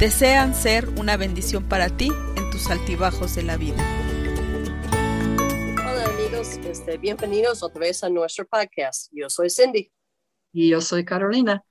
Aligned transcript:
Desean 0.00 0.54
ser 0.54 0.88
una 0.98 1.18
bendición 1.18 1.68
para 1.68 1.94
ti 1.94 2.08
en 2.34 2.50
tus 2.50 2.70
altibajos 2.70 3.34
de 3.34 3.42
la 3.42 3.58
vida. 3.58 3.76
Hola 5.76 6.06
amigos, 6.06 6.56
este, 6.64 6.96
bienvenidos 6.96 7.62
otra 7.62 7.80
vez 7.80 8.02
a 8.02 8.08
nuestro 8.08 8.46
podcast. 8.48 9.10
Yo 9.12 9.28
soy 9.28 9.50
Cindy. 9.50 9.92
Y 10.54 10.70
yo 10.70 10.80
soy 10.80 11.04
Carolina. 11.04 11.62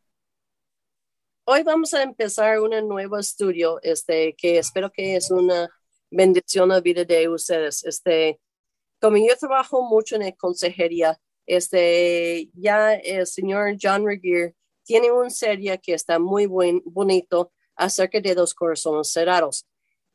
Hoy 1.45 1.63
vamos 1.63 1.95
a 1.95 2.03
empezar 2.03 2.59
un 2.59 2.69
nuevo 2.87 3.17
estudio 3.17 3.79
este, 3.81 4.35
que 4.35 4.59
espero 4.59 4.91
que 4.91 5.15
es 5.15 5.31
una 5.31 5.67
bendición 6.11 6.71
a 6.71 6.75
la 6.75 6.81
vida 6.81 7.03
de 7.05 7.27
ustedes. 7.27 7.83
Este, 7.83 8.39
como 9.01 9.17
yo 9.17 9.35
trabajo 9.39 9.81
mucho 9.81 10.17
en 10.17 10.31
consejería, 10.33 11.19
este, 11.47 12.51
ya 12.53 12.93
el 12.93 13.25
señor 13.25 13.75
John 13.81 14.05
Regier 14.05 14.53
tiene 14.83 15.11
una 15.11 15.31
serie 15.31 15.79
que 15.79 15.95
está 15.95 16.19
muy 16.19 16.45
buen, 16.45 16.83
bonito 16.85 17.51
acerca 17.79 18.19
de 18.19 18.35
los 18.35 18.53
corazones 18.53 19.11
cerrados. 19.11 19.65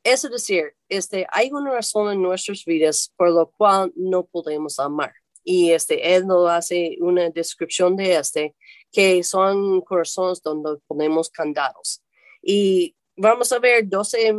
Es 0.05 0.23
decir, 0.23 0.75
este, 0.89 1.27
hay 1.33 1.51
una 1.51 1.73
razón 1.73 2.13
en 2.13 2.23
nuestras 2.23 2.65
vidas 2.65 3.13
por 3.17 3.31
lo 3.31 3.51
cual 3.51 3.93
no 3.97 4.25
podemos 4.25 4.79
amar. 4.79 5.13
Y 5.43 5.73
este, 5.73 6.15
él 6.15 6.27
nos 6.27 6.49
hace 6.49 6.97
una 7.01 7.29
descripción 7.31 7.97
de 7.97 8.17
este, 8.17 8.55
que 8.93 9.23
son 9.23 9.81
corazones 9.81 10.43
donde 10.43 10.77
ponemos 10.87 11.31
candados. 11.31 12.03
Y 12.43 12.95
vamos 13.17 13.53
a 13.53 13.59
ver 13.59 13.89
12, 13.89 14.35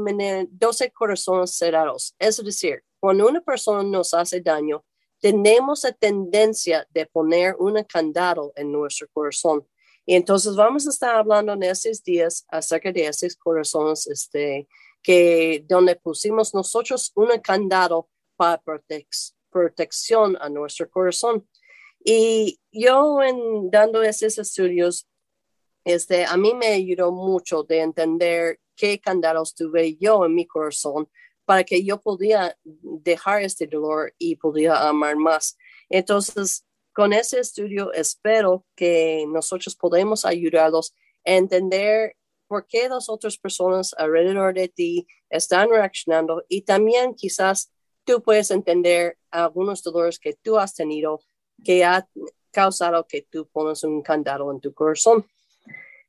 12 0.49 0.91
corazones 0.91 1.51
cerrados. 1.55 2.15
Es 2.19 2.43
decir, 2.43 2.83
cuando 2.99 3.27
una 3.27 3.41
persona 3.41 3.83
nos 3.83 4.13
hace 4.13 4.41
daño, 4.41 4.83
tenemos 5.19 5.83
la 5.83 5.91
tendencia 5.91 6.87
de 6.91 7.05
poner 7.07 7.55
un 7.57 7.83
candado 7.83 8.51
en 8.55 8.71
nuestro 8.71 9.07
corazón. 9.11 9.67
Y 10.05 10.15
entonces 10.15 10.55
vamos 10.55 10.85
a 10.85 10.91
estar 10.91 11.15
hablando 11.15 11.53
en 11.53 11.63
esos 11.63 12.03
días 12.03 12.45
acerca 12.49 12.91
de 12.91 13.07
esos 13.07 13.35
corazones, 13.35 14.05
este, 14.07 14.67
que 15.01 15.63
donde 15.67 15.95
pusimos 15.95 16.53
nosotros 16.53 17.11
un 17.15 17.29
candado 17.41 18.09
para 18.35 18.61
protección 19.49 20.37
a 20.39 20.49
nuestro 20.49 20.89
corazón. 20.89 21.47
Y 22.03 22.59
yo 22.71 23.21
en 23.23 23.71
dando 23.71 24.03
esos 24.03 24.37
estudios, 24.37 25.07
este, 25.83 26.25
a 26.25 26.37
mí 26.37 26.53
me 26.53 26.67
ayudó 26.67 27.11
mucho 27.11 27.63
de 27.63 27.81
entender 27.81 28.59
qué 28.75 28.99
candados 28.99 29.55
tuve 29.55 29.95
yo 29.95 30.25
en 30.25 30.35
mi 30.35 30.45
corazón 30.45 31.09
para 31.45 31.63
que 31.63 31.83
yo 31.83 32.01
podía 32.01 32.55
dejar 32.63 33.41
este 33.41 33.67
dolor 33.67 34.13
y 34.17 34.35
podía 34.35 34.87
amar 34.87 35.15
más. 35.15 35.57
Entonces, 35.89 36.65
con 36.95 37.11
ese 37.11 37.41
estudio 37.41 37.91
espero 37.91 38.65
que 38.73 39.25
nosotros 39.27 39.75
podamos 39.75 40.23
ayudarlos 40.23 40.95
a 41.25 41.33
entender 41.33 42.15
por 42.47 42.65
qué 42.67 42.87
las 42.87 43.09
otras 43.09 43.37
personas 43.37 43.93
alrededor 43.97 44.53
de 44.53 44.69
ti 44.69 45.05
están 45.29 45.69
reaccionando 45.69 46.45
y 46.47 46.61
también 46.61 47.13
quizás 47.13 47.73
tú 48.05 48.23
puedes 48.23 48.49
entender 48.49 49.17
algunos 49.29 49.83
dolores 49.83 50.19
que 50.19 50.35
tú 50.41 50.57
has 50.57 50.73
tenido 50.73 51.19
que 51.65 51.83
ha 51.83 52.07
causado 52.51 53.05
que 53.05 53.27
tú 53.29 53.45
pones 53.51 53.83
un 53.83 54.01
candado 54.01 54.49
en 54.51 54.61
tu 54.61 54.73
corazón. 54.73 55.25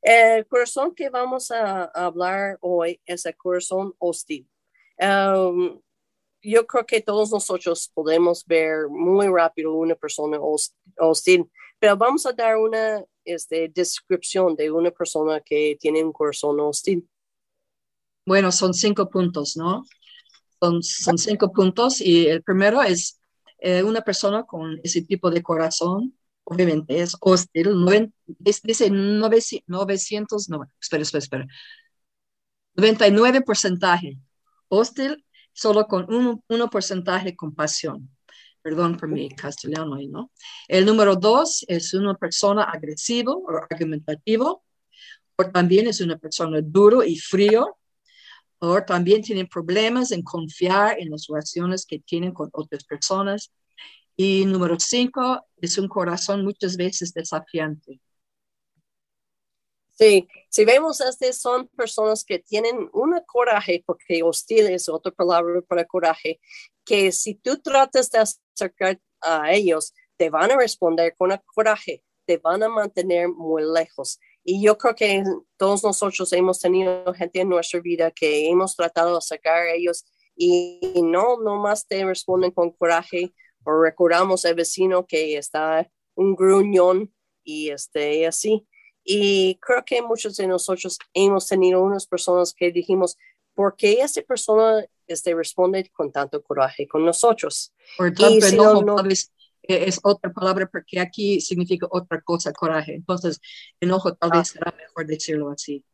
El 0.01 0.47
corazón 0.47 0.95
que 0.95 1.09
vamos 1.09 1.51
a, 1.51 1.83
hablar 1.85 2.59
hoy 2.61 3.01
es 3.05 3.25
el 3.25 3.35
corazón 3.35 3.93
hostil. 3.97 4.47
Um, 4.99 5.81
yo 6.51 6.65
creo 6.65 6.85
que 6.85 7.01
todos 7.01 7.31
nosotros 7.31 7.91
podemos 7.93 8.45
ver 8.45 8.87
muy 8.89 9.27
rápido 9.27 9.73
una 9.73 9.95
persona 9.95 10.39
hostil, 10.97 11.49
pero 11.79 11.97
vamos 11.97 12.25
a 12.25 12.33
dar 12.33 12.57
una 12.57 13.03
este, 13.25 13.69
descripción 13.69 14.55
de 14.55 14.71
una 14.71 14.91
persona 14.91 15.41
que 15.41 15.77
tiene 15.79 16.03
un 16.03 16.11
corazón 16.11 16.59
hostil. 16.59 17.07
Bueno, 18.25 18.51
son 18.51 18.73
cinco 18.73 19.09
puntos, 19.09 19.55
¿no? 19.55 19.83
Son, 20.59 20.81
son 20.83 21.17
cinco 21.17 21.51
puntos 21.51 22.01
y 22.01 22.27
el 22.27 22.43
primero 22.43 22.81
es 22.81 23.19
eh, 23.59 23.83
una 23.83 24.01
persona 24.01 24.43
con 24.43 24.79
ese 24.83 25.01
tipo 25.01 25.29
de 25.29 25.43
corazón 25.43 26.17
obviamente 26.49 27.01
es 27.01 27.15
hostil, 27.19 27.69
dice 28.39 28.89
900, 28.89 30.49
no, 30.49 30.71
espera, 30.79 31.03
espera, 31.03 31.19
espera, 31.19 31.47
99 32.75 33.41
porcentaje 33.41 34.17
hostil, 34.69 35.25
solo 35.57 35.87
con 35.87 36.13
un, 36.13 36.43
1 36.47 36.69
porcentaje 36.69 37.35
compasión. 37.35 38.09
Perdón 38.61 38.95
por 38.95 39.09
mi 39.09 39.29
castellano 39.29 39.95
ahí, 39.95 40.07
¿no? 40.07 40.31
El 40.67 40.85
número 40.85 41.15
dos 41.15 41.65
es 41.67 41.93
una 41.95 42.13
persona 42.13 42.63
agresivo 42.63 43.43
o 43.43 43.57
argumentativo, 43.57 44.63
o 45.35 45.45
también 45.45 45.87
es 45.87 45.99
una 45.99 46.17
persona 46.17 46.59
duro 46.61 47.03
y 47.03 47.17
frío, 47.17 47.77
o 48.59 48.81
también 48.83 49.21
tienen 49.23 49.47
problemas 49.47 50.11
en 50.11 50.21
confiar 50.21 50.99
en 50.99 51.09
las 51.09 51.25
relaciones 51.27 51.85
que 51.85 51.99
tienen 51.99 52.33
con 52.33 52.49
otras 52.53 52.83
personas, 52.83 53.51
y 54.15 54.45
número 54.45 54.79
cinco, 54.79 55.43
es 55.57 55.77
un 55.77 55.87
corazón 55.87 56.43
muchas 56.43 56.77
veces 56.77 57.13
desafiante. 57.13 57.99
Sí, 59.97 60.27
si 60.49 60.63
vemos 60.63 61.01
este, 61.01 61.33
son 61.33 61.67
personas 61.69 62.23
que 62.23 62.37
tienen 62.37 62.87
un 62.93 63.19
coraje, 63.25 63.83
porque 63.83 64.21
hostil 64.21 64.67
es 64.67 64.89
otra 64.89 65.11
palabra 65.11 65.61
para 65.67 65.85
coraje, 65.85 66.39
que 66.85 67.11
si 67.11 67.33
tú 67.33 67.57
tratas 67.59 68.11
de 68.11 68.19
acercar 68.19 68.99
a 69.21 69.51
ellos, 69.53 69.93
te 70.15 70.29
van 70.29 70.51
a 70.51 70.57
responder 70.57 71.15
con 71.17 71.35
coraje, 71.53 72.03
te 72.25 72.37
van 72.37 72.61
a 72.61 72.69
mantener 72.69 73.27
muy 73.29 73.63
lejos. 73.63 74.19
Y 74.43 74.61
yo 74.63 74.77
creo 74.77 74.93
que 74.93 75.23
todos 75.57 75.83
nosotros 75.83 76.31
hemos 76.33 76.59
tenido 76.59 77.11
gente 77.15 77.41
en 77.41 77.49
nuestra 77.49 77.79
vida 77.79 78.11
que 78.11 78.47
hemos 78.49 78.75
tratado 78.75 79.13
de 79.13 79.17
acercar 79.17 79.57
a 79.57 79.73
ellos 79.73 80.05
y 80.35 80.79
no, 81.03 81.39
no 81.41 81.57
más 81.57 81.87
te 81.87 82.05
responden 82.05 82.51
con 82.51 82.69
coraje, 82.71 83.33
o 83.63 83.81
recordamos 83.81 84.45
al 84.45 84.53
vecino 84.53 85.07
que 85.07 85.37
está 85.37 85.89
un 86.13 86.35
gruñón 86.35 87.11
y 87.43 87.69
este, 87.71 88.27
así. 88.27 88.67
Y 89.09 89.55
creo 89.61 89.85
que 89.85 90.01
muchos 90.01 90.35
de 90.35 90.47
nosotros 90.47 90.99
hemos 91.13 91.47
tenido 91.47 91.81
unas 91.81 92.05
personas 92.05 92.53
que 92.53 92.73
dijimos, 92.73 93.17
¿por 93.55 93.77
qué 93.77 94.01
esa 94.01 94.21
persona 94.21 94.85
este, 95.07 95.33
responde 95.33 95.89
con 95.93 96.11
tanto 96.11 96.43
coraje 96.43 96.85
con 96.89 97.05
nosotros? 97.05 97.73
Por 97.97 98.13
tanto 98.13 98.45
enojo, 98.45 98.83
no, 98.83 98.97
es 99.63 99.99
otra 100.03 100.31
palabra 100.33 100.67
porque 100.69 100.99
aquí 100.99 101.39
significa 101.39 101.87
otra 101.89 102.19
cosa, 102.19 102.51
coraje. 102.51 102.95
Entonces, 102.95 103.39
enojo 103.79 104.13
tal 104.13 104.31
vez 104.31 104.41
ah. 104.41 104.45
será 104.45 104.75
mejor 104.77 105.05
decirlo 105.05 105.51
así. 105.51 105.85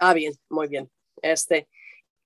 Ah, 0.00 0.12
bien, 0.12 0.34
muy 0.48 0.66
bien. 0.66 0.90
Este, 1.22 1.68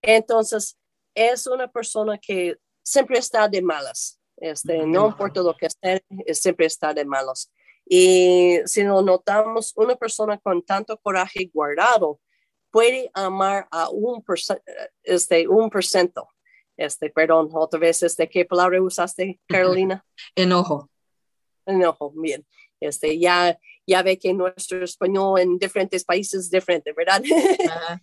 entonces, 0.00 0.78
es 1.14 1.46
una 1.46 1.68
persona 1.68 2.16
que 2.16 2.56
siempre 2.82 3.18
está 3.18 3.46
de 3.46 3.60
malas. 3.60 4.18
Este, 4.38 4.86
no 4.86 5.08
importa 5.08 5.42
lo 5.42 5.54
que 5.54 5.66
esté, 5.66 6.02
siempre 6.32 6.64
está 6.64 6.94
de 6.94 7.04
malos. 7.04 7.50
Y 7.86 8.58
si 8.64 8.82
lo 8.82 9.02
notamos, 9.02 9.72
una 9.76 9.96
persona 9.96 10.38
con 10.38 10.62
tanto 10.62 10.96
coraje 10.98 11.50
guardado 11.52 12.20
puede 12.70 13.10
amar 13.14 13.68
a 13.70 13.88
un, 13.90 14.24
este, 15.02 15.46
un 15.46 15.70
por 15.70 15.84
ciento. 15.84 16.28
Este, 16.76 17.10
perdón, 17.10 17.50
otra 17.52 17.78
vez, 17.78 18.02
este, 18.02 18.28
¿qué 18.28 18.44
palabra 18.44 18.82
usaste, 18.82 19.40
Carolina? 19.46 20.04
Enojo. 20.34 20.90
Enojo, 21.66 22.12
bien. 22.16 22.44
Este, 22.80 23.18
ya, 23.18 23.58
ya 23.86 24.02
ve 24.02 24.18
que 24.18 24.32
nuestro 24.34 24.82
español 24.82 25.40
en 25.40 25.58
diferentes 25.58 26.04
países 26.04 26.46
es 26.46 26.50
diferente, 26.50 26.92
¿verdad? 26.92 27.22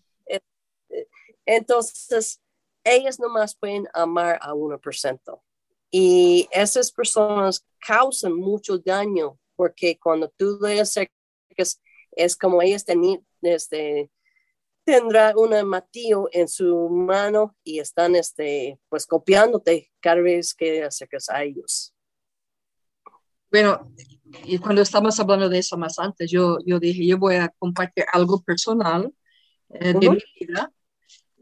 Entonces, 1.45 2.39
ellas 2.83 3.19
nomás 3.19 3.55
pueden 3.55 3.88
amar 3.94 4.39
a 4.41 4.53
1%. 4.53 5.41
Y 5.91 6.47
esas 6.51 6.91
personas 6.91 7.65
causan 7.79 8.33
mucho 8.33 8.77
daño 8.77 9.38
porque 9.61 9.99
cuando 9.99 10.33
tú 10.35 10.57
le 10.59 10.81
acercas, 10.81 11.79
es 12.13 12.35
como 12.35 12.63
ellas 12.63 12.83
tenían, 12.83 13.23
este, 13.43 14.09
tendrá 14.83 15.35
un 15.37 15.51
matillo 15.67 16.29
en 16.31 16.47
su 16.47 16.89
mano 16.89 17.55
y 17.63 17.77
están 17.77 18.15
este, 18.15 18.79
pues 18.89 19.05
copiándote 19.05 19.91
cada 19.99 20.19
vez 20.19 20.55
que 20.55 20.83
acercas 20.83 21.29
a 21.29 21.43
ellos. 21.43 21.93
Bueno, 23.51 23.93
y 24.45 24.57
cuando 24.57 24.81
estamos 24.81 25.19
hablando 25.19 25.47
de 25.47 25.59
eso 25.59 25.77
más 25.77 25.99
antes, 25.99 26.31
yo, 26.31 26.57
yo 26.65 26.79
dije, 26.79 27.05
yo 27.05 27.19
voy 27.19 27.35
a 27.35 27.49
compartir 27.59 28.05
algo 28.11 28.41
personal 28.41 29.13
de 29.69 29.93
mi 29.93 30.17
vida. 30.39 30.73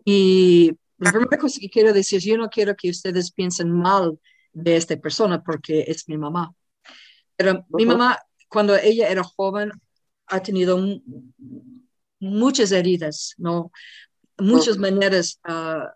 Y 0.03 0.73
la 0.97 1.13
primera 1.13 1.37
cosa 1.37 1.57
que 1.61 1.69
quiero 1.69 1.93
decir, 1.93 2.19
yo 2.19 2.37
no 2.37 2.49
quiero 2.49 2.75
que 2.75 2.89
ustedes 2.89 3.31
piensen 3.31 3.71
mal 3.71 4.19
de 4.51 4.75
esta 4.75 4.97
persona 4.97 5.41
porque 5.41 5.85
es 5.87 6.09
mi 6.09 6.17
mamá. 6.17 6.53
Pero 7.39 7.65
mi 7.69 7.85
mamá, 7.85 8.19
cuando 8.49 8.75
ella 8.75 9.07
era 9.07 9.23
joven, 9.23 9.71
ha 10.27 10.43
tenido 10.43 10.77
muchas 12.19 12.73
heridas, 12.73 13.33
¿no? 13.37 13.71
Muchas 14.37 14.77
maneras 14.77 15.39
ah, 15.45 15.93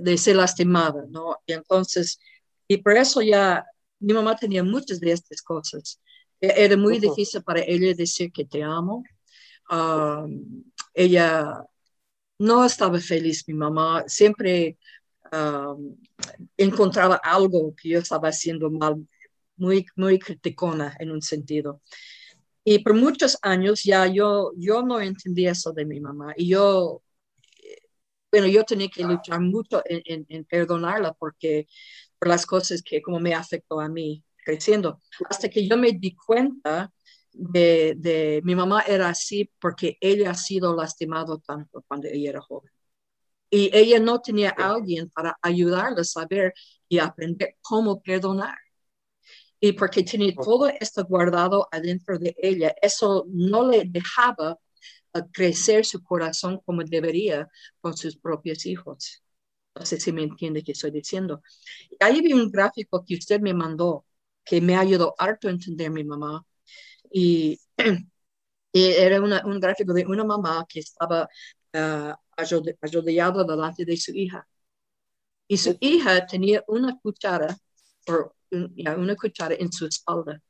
de 0.00 0.18
ser 0.18 0.34
lastimada, 0.34 1.04
¿no? 1.10 1.36
Y 1.46 1.52
entonces, 1.52 2.18
y 2.66 2.78
por 2.78 2.96
eso 2.96 3.22
ya 3.22 3.64
mi 4.00 4.12
mamá 4.12 4.34
tenía 4.34 4.64
muchas 4.64 4.98
de 4.98 5.12
estas 5.12 5.42
cosas. 5.42 6.00
E-, 6.40 6.64
era 6.64 6.76
muy 6.76 6.98
difícil 6.98 7.40
para 7.44 7.60
ella 7.60 7.94
decir 7.94 8.32
que 8.32 8.44
te 8.44 8.60
amo. 8.60 9.04
Ella 10.92 11.62
no 12.40 12.64
estaba 12.64 12.98
feliz, 12.98 13.44
mi 13.46 13.54
mamá 13.54 14.02
siempre 14.08 14.76
encontraba 16.56 17.14
algo 17.22 17.76
que 17.80 17.90
yo 17.90 18.00
estaba 18.00 18.30
haciendo 18.30 18.68
mal, 18.70 19.06
muy, 19.58 19.86
muy 19.96 20.18
criticona 20.18 20.96
en 20.98 21.10
un 21.10 21.22
sentido. 21.22 21.82
Y 22.64 22.80
por 22.80 22.94
muchos 22.94 23.38
años 23.42 23.82
ya 23.84 24.06
yo, 24.06 24.52
yo 24.56 24.82
no 24.82 25.00
entendía 25.00 25.52
eso 25.52 25.72
de 25.72 25.86
mi 25.86 26.00
mamá 26.00 26.34
y 26.36 26.48
yo, 26.48 27.02
bueno, 28.30 28.46
yo 28.46 28.64
tenía 28.64 28.88
que 28.88 29.04
luchar 29.04 29.40
mucho 29.40 29.82
en, 29.86 30.26
en 30.28 30.44
perdonarla 30.44 31.14
porque 31.14 31.66
por 32.18 32.28
las 32.28 32.44
cosas 32.46 32.82
que 32.82 33.00
como 33.00 33.20
me 33.20 33.34
afectó 33.34 33.80
a 33.80 33.88
mí 33.88 34.24
creciendo, 34.44 35.00
hasta 35.28 35.48
que 35.48 35.66
yo 35.68 35.76
me 35.76 35.92
di 35.92 36.14
cuenta 36.14 36.92
de, 37.32 38.40
mi 38.44 38.54
mamá 38.54 38.82
era 38.82 39.08
así 39.10 39.50
porque 39.60 39.96
ella 40.00 40.30
ha 40.30 40.34
sido 40.34 40.74
lastimado 40.74 41.38
tanto 41.38 41.84
cuando 41.86 42.08
ella 42.08 42.30
era 42.30 42.40
joven. 42.40 42.70
Y 43.50 43.70
ella 43.76 43.98
no 44.00 44.20
tenía 44.20 44.54
a 44.56 44.70
alguien 44.74 45.10
para 45.10 45.38
ayudarla 45.42 46.02
a 46.02 46.04
saber 46.04 46.54
y 46.88 46.98
aprender 46.98 47.56
cómo 47.62 48.02
perdonar. 48.02 48.56
Y 49.60 49.72
porque 49.72 50.04
tenía 50.04 50.34
todo 50.34 50.68
esto 50.68 51.04
guardado 51.04 51.68
adentro 51.70 52.18
de 52.18 52.34
ella, 52.38 52.74
eso 52.80 53.26
no 53.28 53.68
le 53.68 53.84
dejaba 53.86 54.58
crecer 55.32 55.84
su 55.84 56.02
corazón 56.02 56.60
como 56.64 56.84
debería 56.84 57.48
con 57.80 57.96
sus 57.96 58.16
propios 58.16 58.66
hijos. 58.66 59.22
No 59.74 59.84
sé 59.84 60.00
si 60.00 60.12
me 60.12 60.22
entiende 60.22 60.62
qué 60.62 60.72
estoy 60.72 60.90
diciendo. 60.90 61.42
Ahí 62.00 62.20
vi 62.20 62.32
un 62.32 62.50
gráfico 62.50 63.04
que 63.04 63.14
usted 63.14 63.40
me 63.40 63.54
mandó 63.54 64.04
que 64.44 64.60
me 64.60 64.76
ayudó 64.76 65.14
harto 65.18 65.48
a 65.48 65.50
entender 65.50 65.90
mi 65.90 66.04
mamá 66.04 66.44
y, 67.12 67.60
era 68.72 69.20
un 69.20 69.60
gráfico 69.60 69.92
de 69.92 70.06
una 70.06 70.24
mamá 70.24 70.64
que 70.68 70.80
estaba 70.80 71.28
uh, 71.74 73.44
delante 73.46 73.84
de 73.84 73.96
su 73.96 74.12
hija. 74.12 74.46
Y 75.46 75.56
su 75.56 75.76
hija 75.80 76.26
tenía 76.26 76.62
una 76.68 76.98
cuchara, 76.98 77.56
o, 78.08 78.32
una 78.50 79.16
cuchara 79.16 79.54
en 79.58 79.70
su 79.72 79.86
espalda. 79.86 80.40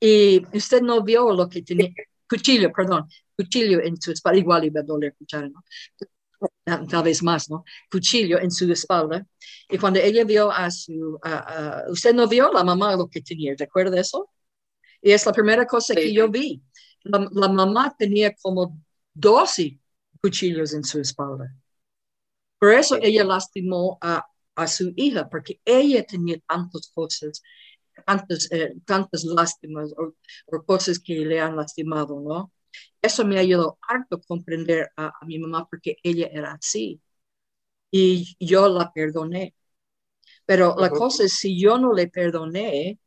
Y 0.00 0.44
usted 0.56 0.82
no 0.82 1.02
vio 1.02 1.32
lo 1.32 1.48
que 1.48 1.62
tenía, 1.62 1.90
cuchillo, 2.28 2.72
perdón, 2.72 3.06
cuchillo 3.36 3.80
en 3.82 4.00
su 4.00 4.12
espalda, 4.12 4.38
igual 4.38 4.64
iba 4.64 4.80
a 4.80 4.84
doler 4.84 5.14
cuchara, 5.16 5.48
¿no? 5.48 5.62
Tal 6.88 7.02
vez 7.02 7.22
más, 7.22 7.50
¿no? 7.50 7.64
Cuchillo 7.90 8.38
en 8.38 8.50
su 8.50 8.70
espalda. 8.72 9.26
Y 9.68 9.78
cuando 9.78 10.00
ella 10.00 10.24
vio 10.24 10.50
a 10.50 10.70
su, 10.70 11.18
usted 11.88 12.14
no 12.14 12.26
vio 12.28 12.50
la 12.52 12.64
mamá 12.64 12.96
lo 12.96 13.08
que 13.08 13.20
tenía, 13.20 13.54
¿recuerda 13.58 14.00
eso? 14.00 14.30
Y 15.02 15.12
es 15.12 15.24
la 15.26 15.32
primera 15.32 15.66
cosa 15.66 15.94
que 15.94 16.12
yo 16.12 16.28
vi. 16.30 16.62
La, 17.02 17.48
mamá 17.48 17.94
tenía 17.98 18.34
como 18.42 18.78
12 19.14 19.78
cuchillos 20.20 20.74
en 20.74 20.84
su 20.84 21.00
espalda. 21.00 21.54
Por 22.58 22.72
eso 22.72 22.98
ella 23.00 23.24
lastimó 23.24 23.98
a, 24.02 24.26
a 24.54 24.66
su 24.66 24.92
hija, 24.96 25.28
porque 25.28 25.60
ella 25.64 26.04
tenía 26.04 26.38
tantas 26.48 26.90
cosas, 26.94 27.42
tantas, 28.06 28.50
eh, 28.52 28.74
tantas 28.86 29.24
lástimas 29.24 29.92
o, 29.96 30.14
cosas 30.64 30.98
que 30.98 31.24
le 31.24 31.40
han 31.40 31.56
lastimado, 31.56 32.20
¿no? 32.20 32.52
Eso 33.02 33.24
me 33.24 33.38
ayudó 33.38 33.78
harto 33.88 34.16
a 34.16 34.22
comprender 34.22 34.90
a, 34.96 35.12
a 35.20 35.26
mi 35.26 35.38
mamá 35.38 35.66
porque 35.68 35.96
ella 36.02 36.28
era 36.32 36.52
así. 36.52 37.00
Y 37.90 38.36
yo 38.40 38.68
la 38.68 38.92
perdoné. 38.92 39.54
Pero 40.46 40.76
la 40.78 40.90
cosa 40.90 41.24
es, 41.24 41.34
si 41.34 41.60
yo 41.60 41.78
no 41.78 41.92
le 41.92 42.08
perdoné, 42.08 42.98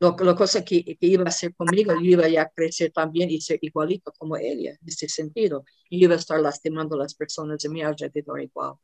lo, 0.00 0.16
lo 0.18 0.34
cosa 0.36 0.64
que, 0.64 0.84
que, 0.84 1.06
iba 1.06 1.24
a 1.24 1.28
hacer 1.28 1.54
conmigo, 1.54 1.94
yo 1.94 2.00
iba 2.00 2.42
a 2.42 2.48
crecer 2.48 2.90
también 2.92 3.30
y 3.30 3.40
ser 3.40 3.58
igualito 3.62 4.12
como 4.18 4.36
ella, 4.36 4.72
en 4.72 4.88
ese 4.88 5.08
sentido. 5.08 5.64
Y 5.90 6.04
iba 6.04 6.14
a 6.14 6.18
estar 6.18 6.40
lastimando 6.40 6.96
a 6.96 7.00
las 7.00 7.14
personas 7.14 7.58
de 7.62 7.68
mi 7.68 7.82
alrededor 7.82 8.40
igual. 8.40 8.74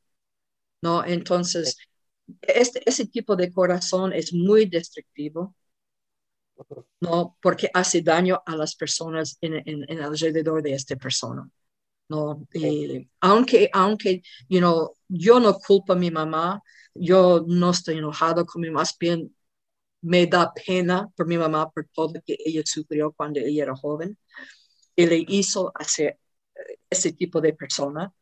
¿No? 0.82 1.05
Entonces, 1.05 1.76
este, 2.43 2.82
ese 2.88 3.06
tipo 3.06 3.37
de 3.37 3.52
corazón 3.52 4.12
es 4.12 4.32
muy 4.32 4.67
destructivo, 4.67 5.55
¿no? 7.00 7.37
Porque 7.43 7.70
hace 7.75 8.02
daño 8.02 8.43
a 8.46 8.56
las 8.56 8.75
personas 8.76 9.37
en, 9.40 9.55
en, 9.67 9.84
en 9.88 10.00
alrededor 10.00 10.62
de 10.62 10.75
esta 10.75 10.96
persona. 10.96 11.49
¿no? 12.08 12.46
Y 12.55 13.08
aunque, 13.20 13.70
aunque, 13.73 14.23
you 14.49 14.61
know, 14.61 14.94
yo 15.08 15.40
no 15.40 15.55
culpo 15.58 15.94
a 15.94 15.96
mi 15.96 16.11
mamá, 16.11 16.62
yo 16.94 17.44
no 17.49 17.70
estoy 17.70 17.99
enojado 17.99 18.46
con 18.46 18.62
mi 18.62 18.70
más 18.70 18.96
bien 18.99 19.34
me 20.02 20.26
da 20.26 20.52
pena 20.55 21.08
por 21.17 21.26
mi 21.28 21.38
mamá 21.38 21.70
por 21.70 21.88
todo 21.94 22.14
lo 22.14 22.23
que 22.23 22.37
ella 22.44 22.62
sufrió 22.64 23.12
cuando 23.12 23.40
ella 23.40 23.64
era 23.64 23.76
joven 23.76 24.19
y 24.96 25.06
le 25.06 25.25
hizo 25.28 25.73
hacer 25.75 26.19
eh, 26.56 26.78
ese 26.90 27.12
tipo 27.12 27.40
de 27.40 27.55
persona. 27.55 28.12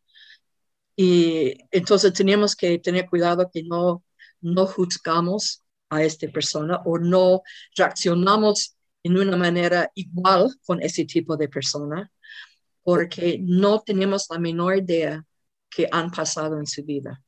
Y 0.97 1.57
entonces 1.71 2.13
tenemos 2.13 2.55
que 2.55 2.79
tener 2.79 3.09
cuidado 3.09 3.51
que 3.53 3.63
no, 3.63 4.05
no 4.41 4.67
juzgamos 4.67 5.63
a 5.91 6.03
esta 6.03 6.29
persona 6.29 6.81
o 6.85 6.99
no 6.99 7.43
reaccionamos 7.77 8.77
en 9.03 9.19
una 9.19 9.37
manera 9.37 9.91
igual 9.95 10.55
con 10.65 10.83
ese 10.83 11.05
tipo 11.05 11.37
de 11.37 11.49
persona, 11.49 12.11
porque 12.83 13.39
no 13.41 13.81
tenemos 13.81 14.27
la 14.31 14.39
menor 14.39 14.79
idea 14.79 15.25
que 15.69 15.89
han 15.91 16.11
pasado 16.11 16.59
en 16.59 16.67
su 16.67 16.85
vida. 16.85 17.23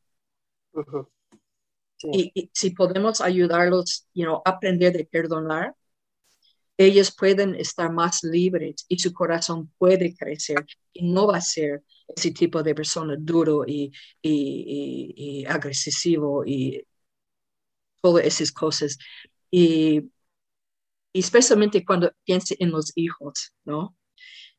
Y, 2.03 2.51
si 2.53 2.71
podemos 2.71 3.21
ayudarlos 3.21 4.07
you 4.15 4.25
know, 4.25 4.43
a 4.45 4.51
aprender 4.51 4.93
de 4.93 5.05
perdonar, 5.05 5.75
ellos 6.79 7.15
pueden 7.15 7.55
estar 7.55 7.91
más 7.91 8.23
libres 8.23 8.85
y 8.89 8.99
su 8.99 9.13
corazón 9.13 9.73
puede 9.79 10.15
crecer 10.15 10.67
y 10.93 11.11
no 11.11 11.27
va 11.27 11.39
a 11.39 11.41
ser 11.41 11.83
ese 12.09 12.31
tipo 12.33 12.63
de 12.63 12.75
persona 12.75 13.17
duro 13.19 13.65
y, 13.67 13.93
y, 14.23 15.15
y 15.17 15.45
agresivo 15.47 16.45
y 16.45 16.87
todas 18.01 18.25
esas 18.25 18.53
cosas. 18.53 18.99
Y, 19.51 20.11
especialmente 21.21 21.85
cuando 21.85 22.13
piense 22.25 22.57
en 22.59 22.71
los 22.71 22.93
hijos, 22.97 23.53
¿no? 23.65 23.97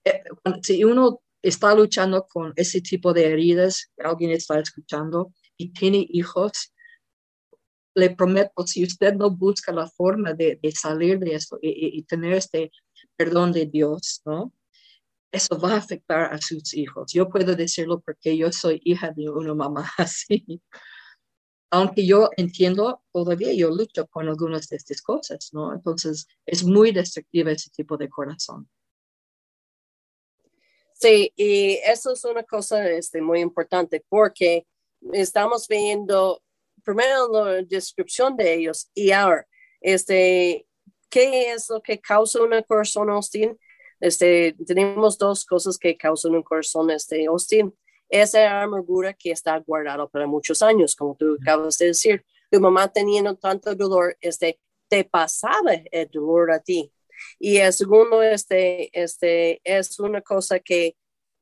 Eh, 0.03 0.21
si 0.63 0.83
uno 0.83 1.21
está 1.41 1.75
luchando 1.75 2.27
con 2.27 2.53
ese 2.55 2.81
tipo 2.81 3.13
de 3.13 3.25
heridas, 3.27 3.91
alguien 3.97 4.31
está 4.31 4.59
escuchando 4.59 5.33
y 5.57 5.71
tiene 5.71 6.05
hijos, 6.09 6.73
le 7.95 8.15
prometo, 8.15 8.65
si 8.65 8.83
usted 8.83 9.13
no 9.15 9.31
busca 9.31 9.71
la 9.71 9.87
forma 9.87 10.33
de, 10.33 10.59
salir 10.75 11.19
de 11.19 11.35
esto 11.35 11.57
y, 11.61 12.03
tener 12.03 12.33
este 12.33 12.71
perdón 13.15 13.51
de 13.51 13.65
Dios, 13.65 14.21
¿no? 14.25 14.53
Eso 15.37 15.59
va 15.59 15.73
a 15.73 15.77
afectar 15.77 16.33
a 16.33 16.39
sus 16.39 16.73
hijos. 16.73 17.13
Yo 17.13 17.29
puedo 17.29 17.55
decirlo 17.55 17.99
porque 17.99 18.35
yo 18.35 18.51
soy 18.51 18.81
hija 18.83 19.11
de 19.15 19.29
una 19.29 19.53
mamá 19.53 19.87
así. 19.97 20.63
Aunque 21.69 22.07
yo 22.07 22.31
entiendo, 22.37 23.03
todavía 23.13 23.53
yo 23.53 23.69
lucho 23.69 24.07
con 24.07 24.27
algunas 24.27 24.67
de 24.67 24.77
estas 24.77 24.99
cosas, 24.99 25.49
¿no? 25.53 25.73
Entonces, 25.75 26.27
es 26.43 26.63
muy 26.63 26.91
destructiva 26.91 27.51
ese 27.51 27.69
tipo 27.69 27.97
de 27.97 28.09
corazón. 28.09 28.67
Sí, 30.93 31.31
y 31.35 31.75
eso 31.85 32.13
es 32.13 32.25
una 32.25 32.41
cosa 32.41 32.89
este, 32.89 33.21
muy 33.21 33.41
importante 33.41 34.03
porque 34.09 34.65
estamos 35.13 35.67
viendo 35.67 36.41
primero 36.83 37.29
la 37.31 37.61
descripción 37.61 38.35
de 38.35 38.55
ellos 38.55 38.89
y 38.95 39.11
ahora, 39.11 39.45
este, 39.81 40.65
¿qué 41.09 41.51
es 41.51 41.69
lo 41.69 41.79
que 41.83 41.99
causa 41.99 42.41
una 42.41 42.63
corazón 42.63 43.11
hostil? 43.11 43.55
Este, 43.99 44.55
tenemos 44.65 45.17
dos 45.17 45.45
cosas 45.45 45.77
que 45.77 45.97
causan 45.97 46.35
un 46.35 46.43
corazón 46.43 46.91
este, 46.91 47.27
hostil. 47.29 47.73
Esa 48.09 48.61
amargura 48.61 49.13
que 49.13 49.31
está 49.31 49.57
guardada 49.59 50.07
para 50.07 50.27
muchos 50.27 50.61
años, 50.61 50.95
como 50.95 51.15
tú 51.15 51.37
acabas 51.41 51.77
de 51.77 51.87
decir. 51.87 52.25
Tu 52.49 52.61
mamá 52.61 52.87
teniendo 52.87 53.35
tanto 53.35 53.75
dolor, 53.75 54.17
este, 54.21 54.59
te 54.87 55.03
pasaba 55.03 55.73
el 55.91 56.07
dolor 56.09 56.51
a 56.51 56.59
ti. 56.59 56.91
Y 57.39 57.57
el 57.57 57.73
segundo, 57.73 58.21
este, 58.21 58.89
este, 58.93 59.59
es 59.63 59.99
una 59.99 60.21
cosa 60.21 60.59
que, 60.59 60.95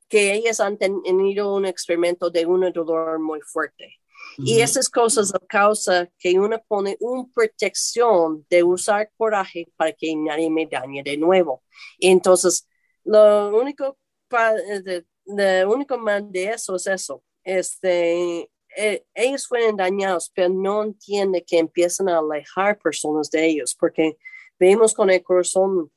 que 0.08 0.34
ellas 0.34 0.60
han 0.60 0.78
tenido 0.78 1.54
un 1.54 1.66
experimento 1.66 2.30
de 2.30 2.46
un 2.46 2.72
dolor 2.72 3.20
muy 3.20 3.42
fuerte. 3.42 4.00
Y 4.38 4.62
esas 4.62 4.90
cosas 4.90 5.32
causa 5.48 6.10
que 6.20 6.38
uno 6.40 6.62
pone 6.68 6.98
una 7.00 7.28
protección 7.34 8.46
de 8.50 8.64
usar 8.64 9.10
coraje 9.18 9.68
para 9.76 9.94
que 9.94 10.16
nadie 10.16 10.50
me 10.50 10.66
dañe 10.66 11.04
de 11.04 11.18
nuevo. 11.18 11.64
Entonces, 12.00 12.68
lo 13.04 13.56
único 13.58 13.98
lo 15.26 15.72
único 15.72 15.98
mal 15.98 16.32
de 16.32 16.50
eso 16.50 16.76
es 16.76 16.88
eso. 16.88 17.24
Este, 17.44 18.50
eh, 18.76 19.06
ellos 19.14 19.48
fueron 19.48 19.78
dañados, 19.78 20.32
pero 20.34 20.50
no 20.50 20.84
entiende 20.84 21.44
que 21.44 21.60
empiezan 21.60 22.10
a 22.10 22.20
alejar 22.20 22.80
personas 22.80 23.30
de 23.30 23.46
ellos, 23.46 23.76
porque 23.80 24.18
vemos 24.60 24.94
con 24.94 25.10
el 25.10 25.24
corazón 25.24 25.92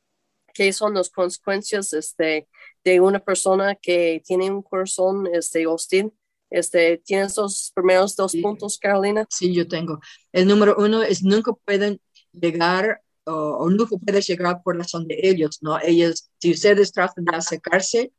qué 0.55 0.73
son 0.73 0.95
las 0.95 1.11
consecuencias 1.11 1.93
este, 1.93 2.49
de 2.85 3.01
una 3.01 3.21
persona 3.21 3.75
que 3.75 4.23
tiene 4.25 4.51
un 4.51 4.63
corazón 4.63 5.29
este, 5.33 5.67
hostil. 5.67 6.13
Este, 6.51 6.99
¿Tienes 7.05 7.37
los 7.37 7.73
primeros 7.75 8.17
dos 8.17 8.35
puntos, 8.41 8.79
Carolina? 8.79 9.27
Sí, 9.31 9.55
yo 9.55 9.69
tengo. 9.69 10.01
El 10.33 10.47
número 10.47 10.77
uno 10.79 11.03
es 11.03 11.23
nunca 11.23 11.53
pueden 11.53 12.01
llegar 12.33 13.03
o, 13.25 13.69
nunca 13.69 13.97
puedes 13.97 14.27
llegar 14.27 14.55
al 14.55 14.63
corazón 14.63 15.07
de 15.07 15.19
ellos, 15.23 15.59
¿no? 15.61 15.79
Ellos, 15.81 16.31
si 16.39 16.53
ustedes 16.53 16.93
tratan 16.93 17.25
de 17.25 17.37
acercarse, 17.37 18.13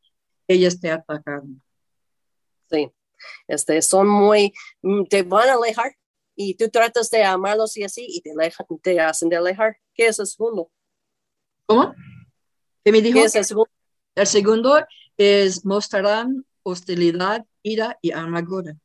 ellos 0.48 0.80
te 0.80 0.92
atacan. 0.92 1.62
Sí, 2.70 2.92
este, 3.48 3.82
son 3.82 4.08
muy, 4.08 4.54
mm, 4.84 5.06
te 5.06 5.24
van 5.24 5.50
a 5.50 5.54
alejar 5.54 5.96
y 6.36 6.54
tú 6.56 6.70
tratas 6.70 7.10
de 7.10 7.24
amarlos 7.24 7.76
y 7.78 7.84
así 7.84 8.06
y 8.08 8.22
te, 8.22 8.32
te 8.84 9.00
hacen 9.00 9.30
de 9.30 9.38
alejar. 9.38 9.78
¿Qué 9.96 10.08
es 10.08 10.20
el 10.20 10.28
segundo? 10.28 10.72
¿Cómo? 11.66 11.94
¿Qué 12.84 12.92
me 12.92 13.02
dijo? 13.02 13.20
¿Qué 13.20 13.26
es 13.26 13.36
el 13.36 13.46
segundo? 13.46 13.72
El 14.16 14.28
segundo 14.28 14.86
es 15.18 15.66
mostrarán 15.66 16.46
hostilidad, 16.64 17.46
ira 17.64 17.98
y 18.02 18.12
amargura. 18.12 18.78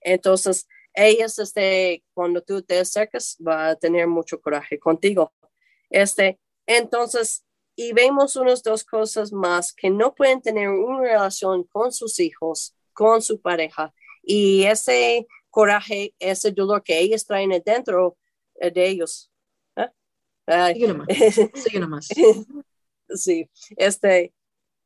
Entonces, 0.00 0.66
ellos, 0.94 1.38
este, 1.38 2.04
cuando 2.14 2.42
tú 2.42 2.62
te 2.62 2.78
acercas, 2.78 3.36
va 3.46 3.70
a 3.70 3.76
tener 3.76 4.06
mucho 4.06 4.40
coraje 4.40 4.78
contigo. 4.78 5.32
Este, 5.88 6.38
entonces, 6.66 7.44
y 7.76 7.92
vemos 7.92 8.36
unas 8.36 8.62
dos 8.62 8.84
cosas 8.84 9.32
más 9.32 9.72
que 9.72 9.90
no 9.90 10.14
pueden 10.14 10.40
tener 10.40 10.68
una 10.68 11.00
relación 11.00 11.64
con 11.64 11.92
sus 11.92 12.20
hijos, 12.20 12.76
con 12.92 13.22
su 13.22 13.40
pareja, 13.40 13.94
y 14.22 14.64
ese 14.64 15.26
coraje, 15.48 16.14
ese 16.18 16.52
dolor 16.52 16.82
que 16.82 16.98
ellos 16.98 17.24
traen 17.24 17.50
dentro 17.64 18.16
eh, 18.60 18.70
de 18.70 18.86
ellos. 18.86 19.30
¿eh? 19.76 19.88
Sigue 21.54 21.80
nomás. 21.80 22.08
sí, 23.14 23.48
este, 23.76 24.32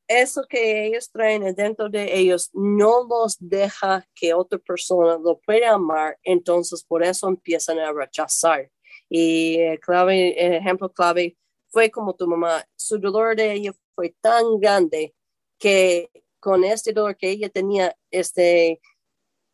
eso 0.07 0.45
que 0.49 0.87
ellos 0.87 1.11
traen 1.11 1.55
dentro 1.55 1.89
de 1.89 2.19
ellos 2.19 2.51
no 2.53 3.07
los 3.09 3.37
deja 3.41 4.07
que 4.15 4.35
otra 4.35 4.59
persona 4.59 5.19
lo 5.19 5.39
pueda 5.41 5.73
amar, 5.73 6.19
entonces 6.23 6.85
por 6.85 7.03
eso 7.03 7.29
empiezan 7.29 7.79
a 7.79 7.93
rechazar. 7.93 8.71
Y 9.09 9.59
el, 9.61 9.81
clave, 9.81 10.35
el 10.47 10.55
ejemplo 10.55 10.93
clave 10.93 11.37
fue 11.69 11.91
como 11.91 12.15
tu 12.15 12.27
mamá, 12.27 12.65
su 12.77 12.99
dolor 12.99 13.37
de 13.37 13.53
ella 13.53 13.73
fue 13.95 14.15
tan 14.21 14.59
grande 14.61 15.15
que 15.59 16.11
con 16.39 16.65
este 16.65 16.93
dolor 16.93 17.17
que 17.17 17.31
ella 17.31 17.49
tenía, 17.49 17.97
este, 18.11 18.81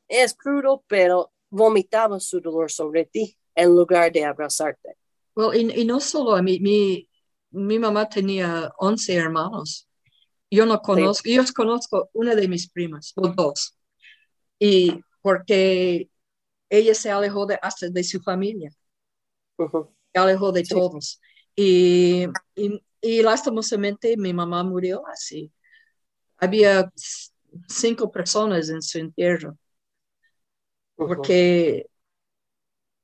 es 0.08 0.34
crudo, 0.34 0.84
pero 0.88 1.32
vomitaba 1.50 2.18
su 2.18 2.40
dolor 2.40 2.70
sobre 2.70 3.04
ti 3.04 3.36
en 3.54 3.74
lugar 3.74 4.10
de 4.12 4.24
abrazarte. 4.24 4.96
Well, 5.36 5.54
y, 5.54 5.84
no 5.84 6.00
solo 6.00 6.34
a 6.34 6.42
mí, 6.42 6.58
mi, 6.58 7.08
mi 7.50 7.78
mamá 7.78 8.08
tenía 8.08 8.72
11 8.78 9.14
hermanos 9.14 9.89
yo 10.50 10.66
no 10.66 10.80
conozco, 10.80 11.28
yo 11.28 11.42
conozco 11.54 12.10
una 12.12 12.34
de 12.34 12.48
mis 12.48 12.68
primas, 12.68 13.12
o 13.16 13.28
dos, 13.28 13.76
y 14.58 15.00
porque 15.22 16.10
ella 16.68 16.94
se 16.94 17.10
alejó 17.10 17.46
de, 17.46 17.58
hasta 17.62 17.88
de 17.88 18.04
su 18.04 18.20
familia, 18.20 18.70
se 19.56 20.18
alejó 20.18 20.52
de 20.52 20.64
todos. 20.64 21.20
Y, 21.54 22.26
y, 22.54 22.82
y, 23.00 23.22
lastimosamente 23.22 24.16
mi 24.16 24.32
mamá 24.32 24.62
murió 24.62 25.06
así. 25.08 25.52
Había 26.38 26.90
cinco 27.68 28.10
personas 28.10 28.68
en 28.70 28.80
su 28.82 28.98
entierro, 28.98 29.58
porque 30.96 31.86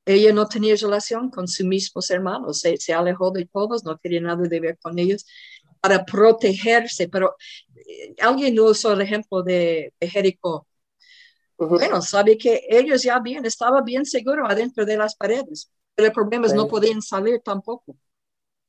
ella 0.05 0.33
no 0.33 0.47
tenía 0.47 0.75
relación 0.75 1.29
con 1.29 1.47
sus 1.47 1.65
mismos 1.65 2.09
hermanos, 2.09 2.61
se, 2.61 2.77
se, 2.77 2.93
alejó 2.93 3.31
de 3.31 3.45
todos, 3.45 3.83
no 3.83 3.97
quería 3.97 4.21
nada 4.21 4.41
de 4.47 4.59
ver 4.59 4.77
con 4.81 4.97
ellos 4.97 5.25
para 5.79 6.05
protegerse, 6.05 7.07
pero 7.07 7.35
eh, 7.75 8.15
alguien 8.19 8.59
usó 8.59 8.93
el 8.93 9.01
ejemplo 9.01 9.43
de, 9.43 9.93
Jericó. 10.01 10.67
Bueno, 11.57 12.01
sabe 12.01 12.37
que 12.37 12.61
ellos 12.69 13.01
ya 13.01 13.19
bien, 13.19 13.45
estaba 13.45 13.81
bien 13.81 14.05
seguro 14.05 14.45
adentro 14.45 14.85
de 14.85 14.97
las 14.97 15.15
paredes, 15.15 15.71
pero 15.95 16.07
el 16.07 16.13
problema 16.13 16.45
es 16.45 16.53
no 16.53 16.67
podían 16.67 17.01
salir 17.01 17.41
tampoco. 17.43 17.97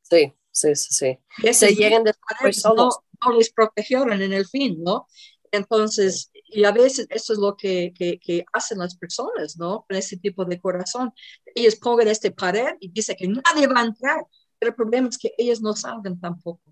Sí, 0.02 0.32
sí, 0.50 0.74
sí, 0.74 1.18
sí. 1.42 1.52
Se 1.52 1.74
llegan 1.74 2.04
después 2.04 2.64
no, 2.64 2.88
no, 3.26 3.36
les 3.36 3.52
protegieron 3.52 4.22
en 4.22 4.32
el 4.32 4.46
fin, 4.46 4.82
¿no? 4.82 5.06
Entonces, 5.52 6.30
y 6.32 6.64
a 6.64 6.72
veces 6.72 7.06
eso 7.10 7.32
es 7.32 7.38
lo 7.38 7.56
que, 7.56 7.92
que, 7.96 8.18
que, 8.18 8.44
hacen 8.52 8.78
las 8.78 8.96
personas, 8.96 9.56
¿no? 9.58 9.84
Con 9.86 9.96
ese 9.96 10.16
tipo 10.16 10.44
de 10.44 10.60
corazón. 10.60 11.12
Ellos 11.54 11.76
pongan 11.76 12.08
este 12.08 12.30
pared 12.30 12.74
y 12.80 12.90
dicen 12.90 13.16
que 13.18 13.28
nadie 13.28 13.66
va 13.66 13.80
a 13.80 13.84
entrar, 13.84 14.26
pero 14.58 14.70
el 14.70 14.76
problema 14.76 15.08
es 15.08 15.18
que 15.18 15.32
ellos 15.36 15.60
no 15.60 15.74
salgan 15.74 16.18
tampoco. 16.18 16.62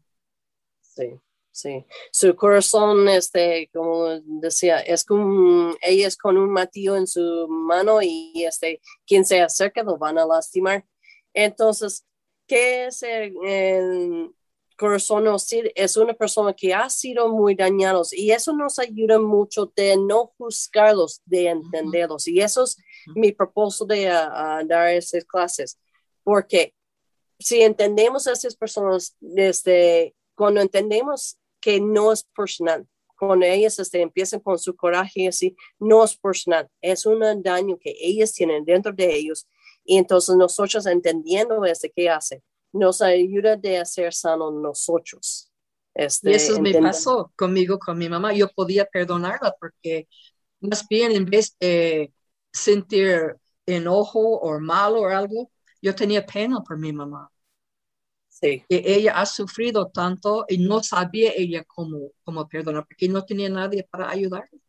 Sí, 0.96 1.20
sí. 1.50 1.84
Su 2.10 2.34
corazón, 2.34 3.08
este, 3.08 3.68
como 3.72 4.08
decía, 4.24 4.80
es 4.80 5.04
como, 5.04 5.74
ella 5.82 6.06
es 6.06 6.16
con 6.16 6.38
un 6.38 6.50
matillo 6.50 6.96
en 6.96 7.06
su 7.06 7.46
mano 7.48 8.00
y 8.02 8.44
este, 8.44 8.80
quien 9.06 9.24
se 9.24 9.40
acerca 9.40 9.82
lo 9.82 9.98
van 9.98 10.18
a 10.18 10.26
lastimar. 10.26 10.84
Entonces, 11.34 12.06
¿qué 12.46 12.86
es 12.86 13.02
el, 13.02 14.32
corazón 14.78 15.26
hostil? 15.28 15.72
Es 15.74 15.96
una 15.96 16.14
persona 16.14 16.54
que 16.54 16.74
ha 16.74 16.88
sido 16.90 17.28
muy 17.30 17.54
dañados 17.54 18.12
y 18.12 18.30
eso 18.30 18.52
nos 18.54 18.78
ayuda 18.78 19.18
mucho 19.18 19.72
de 19.76 19.96
no 19.96 20.32
juzgarlos, 20.38 21.20
de 21.26 21.48
entenderlos. 21.48 22.26
Y 22.28 22.40
eso 22.40 22.64
es 22.64 22.76
mi 23.14 23.32
propósito 23.32 23.86
de 23.86 24.04
dar 24.04 24.88
esas 24.90 25.24
clases, 25.24 25.78
porque 26.24 26.74
si 27.38 27.62
entendemos 27.62 28.26
a 28.26 28.32
esas 28.32 28.56
personas 28.56 29.14
desde 29.20 30.14
cuando 30.36 30.60
entendemos 30.60 31.38
que 31.60 31.80
no 31.80 32.12
es 32.12 32.22
personal, 32.36 32.86
cuando 33.18 33.46
ellas 33.46 33.78
este, 33.78 34.02
empiezan 34.02 34.40
con 34.40 34.58
su 34.58 34.76
coraje 34.76 35.22
y 35.22 35.26
así, 35.26 35.56
no 35.78 36.04
es 36.04 36.16
personal, 36.16 36.68
es 36.80 37.06
un 37.06 37.42
daño 37.42 37.78
que 37.80 37.94
ellas 37.98 38.32
tienen 38.32 38.64
dentro 38.64 38.92
de 38.92 39.16
ellos. 39.16 39.48
Y 39.84 39.96
entonces 39.96 40.36
nosotros 40.36 40.86
entendiendo 40.86 41.64
este 41.64 41.90
que 41.90 42.10
hace, 42.10 42.42
nos 42.72 43.00
ayuda 43.00 43.56
de 43.56 43.78
hacer 43.78 44.12
sano 44.12 44.50
nosotros. 44.50 45.50
Este, 45.94 46.30
y 46.30 46.34
eso 46.34 46.60
me 46.60 46.74
pasó 46.74 47.32
conmigo, 47.36 47.78
con 47.78 47.96
mi 47.96 48.08
mamá. 48.08 48.34
Yo 48.34 48.48
podía 48.48 48.84
perdonarla 48.84 49.54
porque 49.58 50.08
más 50.60 50.86
bien 50.86 51.12
en 51.12 51.24
vez 51.24 51.56
de 51.58 52.12
sentir 52.52 53.36
enojo 53.64 54.20
o 54.20 54.60
malo 54.60 55.02
o 55.02 55.06
algo, 55.06 55.50
yo 55.80 55.94
tenía 55.94 56.24
pena 56.26 56.60
por 56.62 56.78
mi 56.78 56.92
mamá. 56.92 57.30
Sí. 58.40 58.62
Que 58.68 58.82
ella 58.84 59.18
ha 59.18 59.24
sufrido 59.24 59.88
tanto 59.88 60.44
y 60.46 60.58
no 60.58 60.82
sabía 60.82 61.32
ella 61.34 61.64
cómo, 61.64 62.10
cómo 62.22 62.46
perdonar, 62.46 62.84
porque 62.86 63.08
no 63.08 63.24
tenía 63.24 63.48
nadie 63.48 63.82
para 63.84 64.10
ayudarla, 64.10 64.60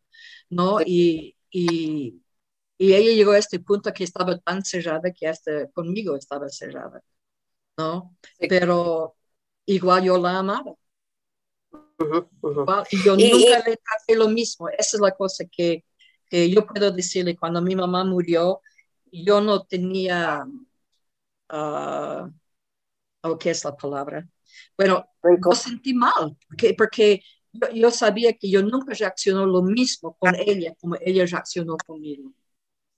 ¿no? 0.48 0.80
Y, 0.80 1.36
y, 1.50 2.22
y, 2.78 2.92
ella 2.94 3.12
llegó 3.12 3.32
a 3.32 3.38
este 3.38 3.60
punto 3.60 3.92
que 3.92 4.04
estaba 4.04 4.38
tan 4.38 4.64
cerrada 4.64 5.12
que 5.12 5.28
hasta 5.28 5.70
conmigo 5.72 6.16
estaba 6.16 6.48
cerrada, 6.48 7.02
¿no? 7.76 8.16
Pero 8.38 9.16
igual 9.66 10.04
yo 10.04 10.16
la 10.16 10.38
amaba. 10.38 10.74
y 12.90 13.04
yo 13.04 13.16
nunca 13.16 13.58
le 13.66 13.76
traté 13.76 14.16
lo 14.16 14.30
mismo. 14.30 14.70
Esa 14.70 14.96
es 14.96 15.00
la 15.02 15.10
cosa 15.10 15.44
que, 15.44 15.84
que, 16.30 16.48
yo 16.48 16.66
puedo 16.66 16.90
decirle. 16.90 17.36
Cuando 17.36 17.60
mi 17.60 17.76
mamá 17.76 18.02
murió, 18.02 18.62
yo 19.12 19.42
no 19.42 19.66
tenía... 19.66 20.46
Uh, 21.50 22.30
o 23.22 23.38
qué 23.38 23.50
es 23.50 23.64
la 23.64 23.76
palabra. 23.76 24.26
Bueno, 24.76 25.08
me 25.22 25.56
sentí 25.56 25.94
mal, 25.94 26.36
porque, 26.48 26.74
porque 26.74 27.22
yo, 27.74 27.90
sabía 27.90 28.32
que 28.34 28.50
yo 28.50 28.62
nunca 28.62 28.94
reaccionó 28.94 29.46
lo 29.46 29.62
mismo 29.62 30.16
con 30.18 30.34
ella 30.36 30.74
como 30.80 30.96
ella 31.00 31.26
reaccionó 31.26 31.76
conmigo. 31.86 32.32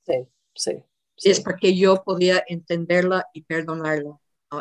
Sí, 0.07 0.29
sí. 0.55 0.85
Es 1.17 1.41
porque 1.41 1.77
yo 1.77 2.03
podía 2.03 2.43
entenderla 2.47 3.27
y 3.35 3.43
perdonarla. 3.43 4.19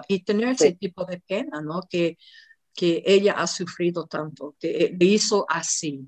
Y 0.08 0.24
tener 0.24 0.50
ese 0.50 0.74
tipo 0.74 1.06
de 1.06 1.20
pena, 1.20 1.62
¿no? 1.62 1.82
Que, 1.89 2.18
que 2.75 3.01
ella 3.06 3.34
ha 3.34 3.48
sufrido 3.48 4.06
tanto, 4.06 4.56
que 4.60 4.96
le 4.98 5.06
hizo 5.06 5.46
así. 5.50 6.08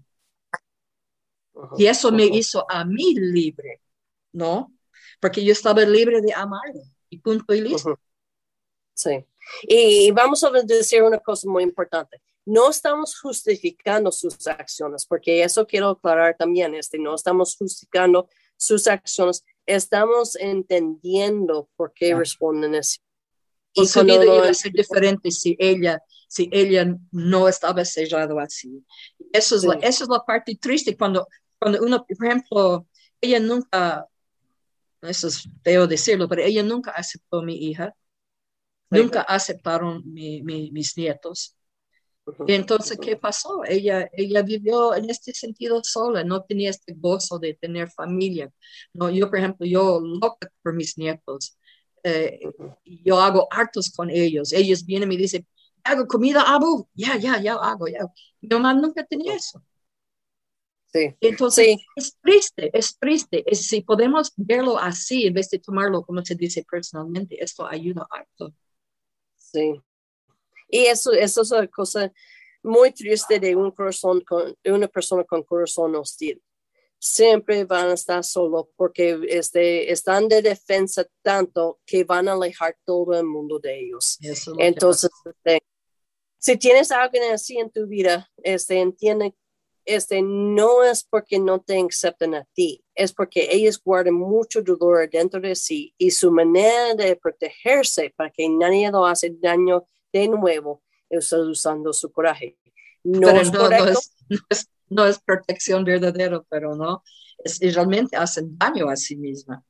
y 1.78 1.86
eso 1.86 2.12
me 2.12 2.26
hizo 2.26 2.70
a 2.70 2.86
mí 2.86 3.16
libre, 3.16 3.82
¿no? 4.34 4.74
Porque 5.20 5.44
yo 5.44 5.52
estaba 5.52 5.82
libre 5.84 6.22
de 6.22 6.34
amarla 6.34 6.84
y 7.10 7.18
punto 7.20 7.54
y 7.54 7.62
listo. 7.62 8.00
Sí. 8.94 9.26
Y 9.64 10.12
vamos 10.12 10.44
a 10.44 10.52
decir 10.52 11.04
una 11.04 11.20
cosa 11.20 11.50
muy 11.50 11.64
importante. 11.64 12.22
No 12.46 12.70
estamos 12.70 13.20
justificando 13.20 14.12
sus 14.12 14.48
acciones, 14.48 15.06
porque 15.06 15.44
eso 15.44 15.66
quiero 15.66 15.90
aclarar 15.90 16.36
también. 16.38 16.74
Este, 16.76 16.98
no 16.98 17.16
estamos 17.16 17.56
justificando 17.56 18.28
sus 18.62 18.88
acciones, 18.88 19.44
estamos 19.66 20.36
entendiendo 20.36 21.68
por 21.76 21.94
qué 21.94 22.14
responden 22.14 22.76
así. 22.76 23.00
y 23.74 23.88
su 23.88 24.04
vida 24.04 24.24
iba 24.24 24.50
a 24.50 24.54
ser 24.54 24.72
diferente 24.72 25.32
si 25.32 25.56
ella, 25.58 26.00
si 26.28 26.48
ella 26.52 26.96
no 27.12 27.48
estaba 27.48 27.84
sellado 27.86 28.40
así. 28.40 28.86
Eso 29.34 29.56
es, 29.56 29.64
la, 29.64 29.76
eso 29.76 30.04
es 30.04 30.10
la 30.10 30.24
parte 30.24 30.56
triste 30.56 30.96
cuando, 30.96 31.28
cuando 31.58 31.82
uno, 31.82 32.06
por 32.06 32.28
ejemplo, 32.28 32.88
ella 33.20 33.40
nunca, 33.40 34.06
eso 35.02 35.28
es 35.28 35.48
feo 35.64 35.88
decirlo, 35.88 36.28
pero 36.28 36.44
ella 36.44 36.62
nunca 36.62 36.92
aceptó 36.92 37.40
a 37.40 37.44
mi 37.44 37.56
hija, 37.56 37.96
nunca 38.92 39.22
aceptaron 39.22 40.04
mis 40.06 40.98
nietos. 40.98 41.58
Y 42.48 42.54
entonces, 42.54 42.98
¿qué 43.00 43.18
pasó? 43.18 43.64
Ella, 43.66 44.10
ella 44.14 44.42
vivió 44.44 44.94
en 44.96 45.10
este 45.10 45.34
sentido 45.34 45.84
sola, 45.84 46.24
no 46.24 46.44
tenía 46.44 46.70
este 46.70 46.94
gozo 46.94 47.40
de 47.40 47.56
tener 47.56 47.90
familia. 47.90 48.52
No, 48.94 49.10
yo, 49.10 49.30
por 49.30 49.40
ejemplo, 49.40 49.66
yo 49.66 50.00
loca 50.00 50.52
por 50.62 50.74
mis 50.74 50.98
nietos. 50.98 51.58
Eh, 52.04 52.40
yo 52.86 53.20
hago 53.20 53.48
hartos 53.52 53.92
con 53.92 54.10
ellos. 54.10 54.54
Ellos 54.54 54.86
vienen 54.86 55.12
y 55.12 55.16
me 55.16 55.22
dicen, 55.22 55.48
hago 55.84 56.08
comida, 56.08 56.42
hago, 56.44 56.88
ya, 56.94 57.18
ya, 57.18 57.42
ya 57.42 57.54
hago, 57.56 57.88
ya. 57.88 58.06
Mi 58.42 58.50
mamá 58.50 58.74
nunca 58.74 59.04
tenía 59.04 59.36
eso. 59.36 59.64
Sí. 60.94 61.16
Entonces, 61.22 61.78
es 61.96 62.18
triste, 62.22 62.70
es 62.74 62.98
triste. 62.98 63.44
Es, 63.48 63.66
si 63.66 63.82
podemos 63.82 64.34
verlo 64.36 64.78
así, 64.78 65.26
en 65.26 65.34
vez 65.34 65.50
de 65.50 65.60
tomarlo, 65.60 66.04
como 66.04 66.24
se 66.24 66.36
dice 66.36 66.66
personalmente, 66.70 67.42
esto 67.44 67.66
ayuda 67.66 68.06
harto. 68.10 68.54
Sí. 69.52 69.82
Y 70.70 70.86
eso, 70.86 71.12
eso 71.12 71.42
es 71.42 71.52
una 71.52 71.68
cosa 71.68 72.12
muy 72.64 72.92
triste 72.92 73.40
de 73.40 73.56
un 73.56 73.72
corazón 73.72 74.22
con, 74.22 74.56
una 74.66 74.88
persona 74.88 75.24
con 75.24 75.44
corazón 75.44 75.96
hostil. 75.96 76.42
Siempre 77.00 77.66
van 77.66 77.90
a 77.90 77.94
estar 77.94 78.24
solos 78.24 78.68
porque 78.76 79.20
este, 79.28 79.92
están 79.92 80.28
de 80.28 80.42
defensa 80.42 81.06
tanto 81.24 81.80
que 81.86 82.04
van 82.04 82.28
a 82.28 82.34
alejar 82.34 82.78
todo 82.86 83.18
el 83.20 83.26
mundo 83.26 83.60
de 83.60 83.80
ellos. 83.80 84.20
Entonces, 84.60 85.10
este, 85.26 85.62
si 86.38 86.58
tienes 86.58 86.92
alguien 86.92 87.32
así 87.32 87.58
en 87.58 87.72
tu 87.72 87.88
vida, 87.88 88.30
este, 88.44 88.80
entiende, 88.80 89.36
este, 89.86 90.22
no 90.22 90.84
es 90.84 91.04
porque 91.04 91.40
no 91.40 91.60
te 91.60 91.80
acepten 91.80 92.36
a 92.36 92.46
ti, 92.54 92.84
es 92.96 93.14
porque 93.14 93.50
ellos 93.52 93.82
guardan 93.84 94.16
mucho 94.16 94.62
dolor 94.62 95.10
dentro 95.10 95.40
de 95.40 95.56
sí 95.56 95.94
y 95.98 96.12
su 96.12 96.32
manera 96.32 96.94
de 96.96 97.16
protegerse 97.16 98.14
para 98.16 98.30
que 98.32 98.48
nadie 98.50 98.92
lo 98.92 99.06
hace 99.06 99.36
daño 99.40 99.86
de 100.12 100.28
nuevo, 100.28 100.84
está 101.10 101.38
usando 101.40 101.94
su 101.94 102.12
coraje. 102.12 102.58
No, 103.04 103.30
es, 103.30 103.52
no, 104.90 105.06
es, 105.06 105.20
protección 105.20 105.84
verdadera, 105.84 106.44
pero 106.50 106.76
no, 106.76 107.04
es, 107.44 107.60
realmente 107.74 108.16
hacen 108.16 108.58
daño 108.58 108.88
a 108.90 108.96
sí 108.96 109.16
misma. 109.16 109.64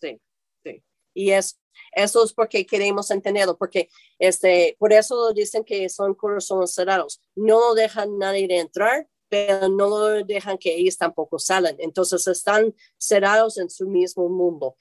Sí, 0.00 0.20
sí. 0.64 0.82
Y 1.14 1.30
es, 1.30 1.60
eso 1.92 2.24
es 2.24 2.32
porque 2.32 2.66
queremos 2.66 3.10
entenderlo, 3.10 3.56
porque 3.56 3.88
este, 4.18 4.76
por 4.78 4.92
eso 4.92 5.32
dicen 5.32 5.64
que 5.64 5.88
son 5.88 6.14
corazones 6.14 6.74
cerrados. 6.74 7.20
No 7.36 7.74
dejan 7.74 8.18
nadie 8.18 8.48
de 8.48 8.58
entrar, 8.58 9.08
pero 9.28 9.68
no 9.68 10.24
dejan 10.24 10.58
que 10.58 10.74
ellos 10.74 10.96
tampoco 10.96 11.38
salen. 11.38 11.76
Entonces 11.78 12.26
están 12.26 12.74
cerrados 12.96 13.58
en 13.58 13.70
su 13.70 13.88
mismo 13.88 14.28
mundo. 14.28 14.76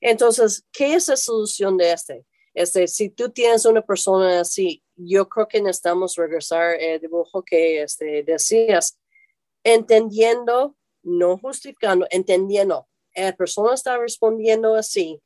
Entonces, 0.00 0.64
¿qué 0.72 0.94
es 0.94 1.08
la 1.08 1.16
solución 1.16 1.76
de 1.76 1.92
este? 1.92 2.26
Este, 2.54 2.86
si 2.88 3.08
tú 3.08 3.30
tienes 3.30 3.64
una 3.64 3.82
persona 3.82 4.40
así, 4.40 4.82
yo 4.96 5.28
creo 5.28 5.48
que 5.48 5.62
necesitamos 5.62 6.16
regresar 6.16 6.74
el 6.80 7.00
dibujo 7.00 7.42
que 7.42 7.82
este, 7.82 8.22
decías, 8.22 8.98
entendiendo, 9.64 10.76
no 11.02 11.38
justificando, 11.38 12.06
entendiendo. 12.10 12.88
La 13.14 13.34
persona 13.34 13.74
está 13.74 13.96
respondiendo 13.96 14.74
así. 14.74 15.22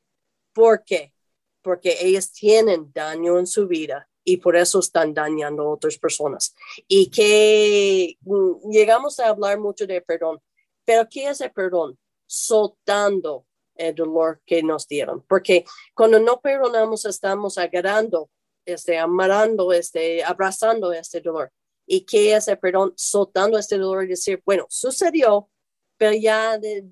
¿Por 0.53 0.83
qué? 0.83 1.13
Porque 1.61 1.97
ellos 2.01 2.31
tienen 2.31 2.91
daño 2.93 3.39
en 3.39 3.47
su 3.47 3.67
vida 3.67 4.09
y 4.29 4.35
por 4.35 4.57
eso 4.57 4.79
están 4.79 5.13
dañando 5.13 5.63
a 5.63 5.69
otras 5.69 5.97
personas. 5.97 6.53
Y 6.85 7.09
que 7.09 8.17
mm, 8.19 8.69
llegamos 8.69 9.21
a 9.21 9.29
hablar 9.29 9.57
mucho 9.57 9.87
de 9.87 10.01
perdón, 10.01 10.41
pero 10.83 11.07
¿qué 11.09 11.29
es 11.29 11.39
el 11.39 11.53
perdón? 11.53 11.97
Soltando 12.25 13.45
el 13.73 13.95
dolor 13.95 14.41
que 14.45 14.61
nos 14.61 14.85
dieron. 14.85 15.23
Porque 15.29 15.63
cuando 15.95 16.19
no 16.19 16.41
perdonamos, 16.41 17.05
estamos 17.05 17.57
agarrando, 17.57 18.29
este, 18.65 18.97
amarando, 18.97 19.71
este, 19.71 20.21
abrazando 20.21 20.91
este 20.91 21.21
dolor. 21.21 21.49
¿Y 21.85 22.01
qué 22.01 22.35
es 22.35 22.49
el 22.49 22.59
perdón? 22.59 22.91
Soltando 22.97 23.57
este 23.57 23.77
dolor 23.77 24.03
y 24.03 24.09
decir, 24.09 24.41
bueno, 24.45 24.65
sucedió, 24.67 25.49
pero 25.95 26.17
ya 26.17 26.57
de, 26.57 26.83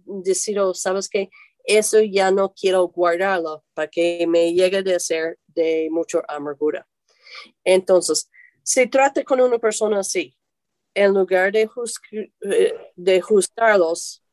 ¿sabes 0.73 1.09
qué? 1.09 1.29
Eso 1.65 1.99
ya 1.99 2.31
no 2.31 2.53
quiero 2.53 2.87
guardarlo 2.87 3.65
para 3.73 3.89
que 3.89 4.25
me 4.25 4.53
llegue 4.53 4.95
a 4.95 4.99
ser 4.99 5.37
de 5.47 5.89
mucha 5.91 6.23
amargura. 6.29 6.87
Entonces, 7.63 8.29
si 8.63 8.87
trata 8.87 9.23
con 9.23 9.41
una 9.41 9.59
persona 9.59 9.99
así, 9.99 10.35
en 10.93 11.13
lugar 11.13 11.51
de, 11.51 11.69
eh, 12.41 12.91
de 12.95 13.21
juzgarlos, 13.21 14.23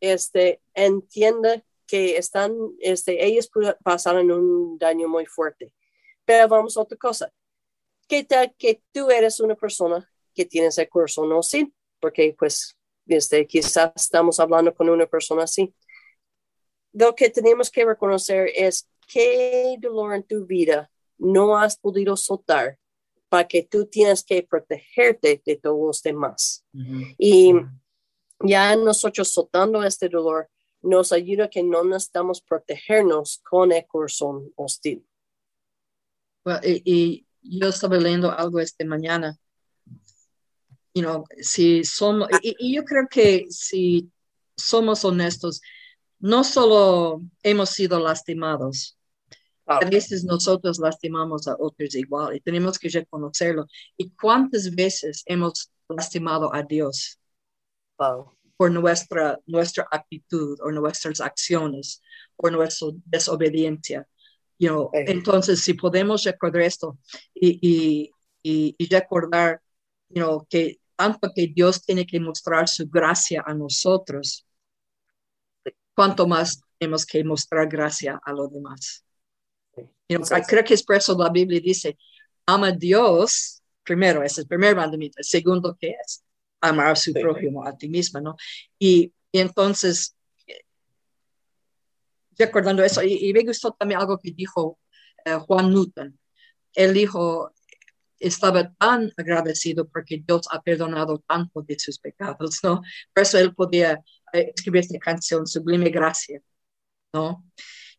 este, 0.00 0.60
entiende 0.74 1.64
que 1.86 2.16
están, 2.16 2.54
este, 2.78 3.24
ellos 3.24 3.50
pasaron 3.82 4.30
un 4.30 4.78
daño 4.78 5.08
muy 5.08 5.26
fuerte. 5.26 5.72
Pero 6.24 6.46
vamos 6.46 6.76
a 6.76 6.82
otra 6.82 6.96
cosa. 6.96 7.32
¿Qué 8.06 8.24
tal 8.24 8.54
que 8.56 8.82
tú 8.92 9.10
eres 9.10 9.40
una 9.40 9.54
persona 9.56 10.08
que 10.34 10.44
tiene 10.44 10.68
ese 10.68 10.88
corazón 10.88 11.32
así? 11.32 11.72
Porque 11.98 12.34
pues 12.38 12.76
este, 13.06 13.46
quizás 13.46 13.92
estamos 13.96 14.38
hablando 14.38 14.74
con 14.74 14.88
una 14.88 15.06
persona 15.06 15.44
así. 15.44 15.74
Lo 16.92 17.14
que 17.14 17.30
tenemos 17.30 17.70
que 17.70 17.84
reconocer 17.84 18.50
es 18.54 18.88
qué 19.08 19.76
dolor 19.80 20.14
en 20.14 20.22
tu 20.22 20.46
vida 20.46 20.90
no 21.20 21.56
has 21.56 21.76
podido 21.78 22.16
soltar 22.16 22.78
para 23.28 23.46
que 23.46 23.62
tú 23.62 23.86
tienes 23.86 24.24
que 24.24 24.42
protegerte 24.42 25.40
de 25.44 25.56
todos 25.56 25.86
los 25.86 26.02
demás. 26.02 26.64
Y 27.16 27.52
ya 28.40 28.74
nosotros 28.74 29.28
soltando 29.28 29.84
este 29.84 30.08
dolor, 30.08 30.50
nos 30.82 31.12
ayuda 31.12 31.44
a 31.44 31.50
que 31.50 31.62
no 31.62 31.84
necesitamos 31.84 32.40
protegernos 32.40 33.40
con 33.48 33.72
el 33.72 33.86
corazón 33.86 34.52
hostil. 34.56 35.06
y, 36.64 37.26
yo 37.42 37.68
estaba 37.68 37.96
leyendo 37.96 38.30
algo 38.30 38.60
esta 38.60 38.84
mañana. 38.84 39.34
You 40.92 41.02
know, 41.02 41.24
si 41.40 41.84
somos, 41.84 42.28
y, 42.42 42.74
yo 42.74 42.84
creo 42.84 43.08
que 43.08 43.46
si 43.48 44.10
somos 44.56 45.02
honestos, 45.06 45.62
no 46.18 46.44
solo 46.44 47.22
hemos 47.42 47.70
sido 47.70 47.98
lastimados, 47.98 48.98
a 49.70 49.88
veces 49.88 50.24
nosotros 50.24 50.78
lastimamos 50.78 51.46
a 51.48 51.56
otros 51.58 51.94
igual 51.94 52.36
y 52.36 52.40
tenemos 52.40 52.78
que 52.78 52.88
reconocerlo. 52.88 53.66
¿Y 53.96 54.10
cuántas 54.10 54.74
veces 54.74 55.22
hemos 55.26 55.70
lastimado 55.88 56.54
a 56.54 56.62
Dios? 56.62 57.18
Wow 57.98 58.36
por 58.60 58.70
nuestra, 58.70 59.40
nuestra 59.46 59.88
actitud 59.90 60.58
o 60.60 60.70
nuestras 60.70 61.22
acciones 61.22 62.02
o 62.36 62.50
nuestra 62.50 62.88
desobediencia. 63.06 64.06
You 64.58 64.90
Entonces, 64.92 65.62
si 65.62 65.72
podemos 65.72 66.24
recordar 66.24 66.60
esto 66.60 66.98
y, 67.32 68.12
y, 68.42 68.74
y, 68.76 68.86
recordar 68.90 69.62
you 70.10 70.22
know, 70.22 70.46
que 70.50 70.78
tanto 70.94 71.30
que 71.34 71.46
Dios 71.46 71.82
tiene 71.82 72.04
que 72.04 72.20
mostrar 72.20 72.68
su 72.68 72.86
gracia 72.86 73.42
a 73.46 73.54
nosotros, 73.54 74.46
cuanto 75.94 76.26
más 76.26 76.60
tenemos 76.78 77.06
que 77.06 77.24
mostrar 77.24 77.66
gracia 77.66 78.20
a 78.22 78.30
los 78.34 78.52
demás. 78.52 79.06
Creo 80.46 80.64
que 80.64 80.74
es 80.74 80.82
por 80.82 80.96
eso 80.96 81.16
la 81.18 81.30
Biblia 81.30 81.60
dice, 81.60 81.96
ama 82.46 82.68
a 82.68 82.72
Dios, 82.72 83.62
primero, 83.82 84.22
ese 84.22 84.32
es 84.32 84.38
el 84.38 84.46
primer 84.46 84.76
mandamiento. 84.76 85.18
El 85.18 85.24
segundo, 85.24 85.76
¿qué 85.78 85.94
es? 86.04 86.24
amar 86.60 86.88
a 86.88 86.96
su 86.96 87.12
prójimo, 87.12 87.64
a 87.66 87.76
ti 87.76 87.88
misma, 87.88 88.20
¿no? 88.20 88.36
Y, 88.78 89.12
entonces, 89.32 90.16
recordando 92.38 92.82
eso, 92.82 93.02
y, 93.02 93.32
me 93.32 93.44
gustó 93.44 93.72
también 93.72 94.00
algo 94.00 94.18
que 94.18 94.32
dijo 94.32 94.78
eh, 95.24 95.34
Juan 95.34 95.70
Newton. 95.70 96.18
Él 96.74 96.94
dijo, 96.94 97.52
estaba 98.18 98.72
tan 98.74 99.12
agradecido 99.16 99.88
porque 99.88 100.22
Dios 100.26 100.42
ha 100.50 100.60
perdonado 100.62 101.22
tanto 101.26 101.62
de 101.62 101.78
sus 101.78 101.98
pecados, 101.98 102.58
¿no? 102.62 102.82
Por 103.14 103.22
eso 103.22 103.38
él 103.38 103.54
podía 103.54 104.00
eh, 104.32 104.52
escribir 104.54 104.80
esta 104.82 104.98
canción, 104.98 105.46
Sublime 105.46 105.90
Gracia, 105.90 106.40
¿no? 107.12 107.44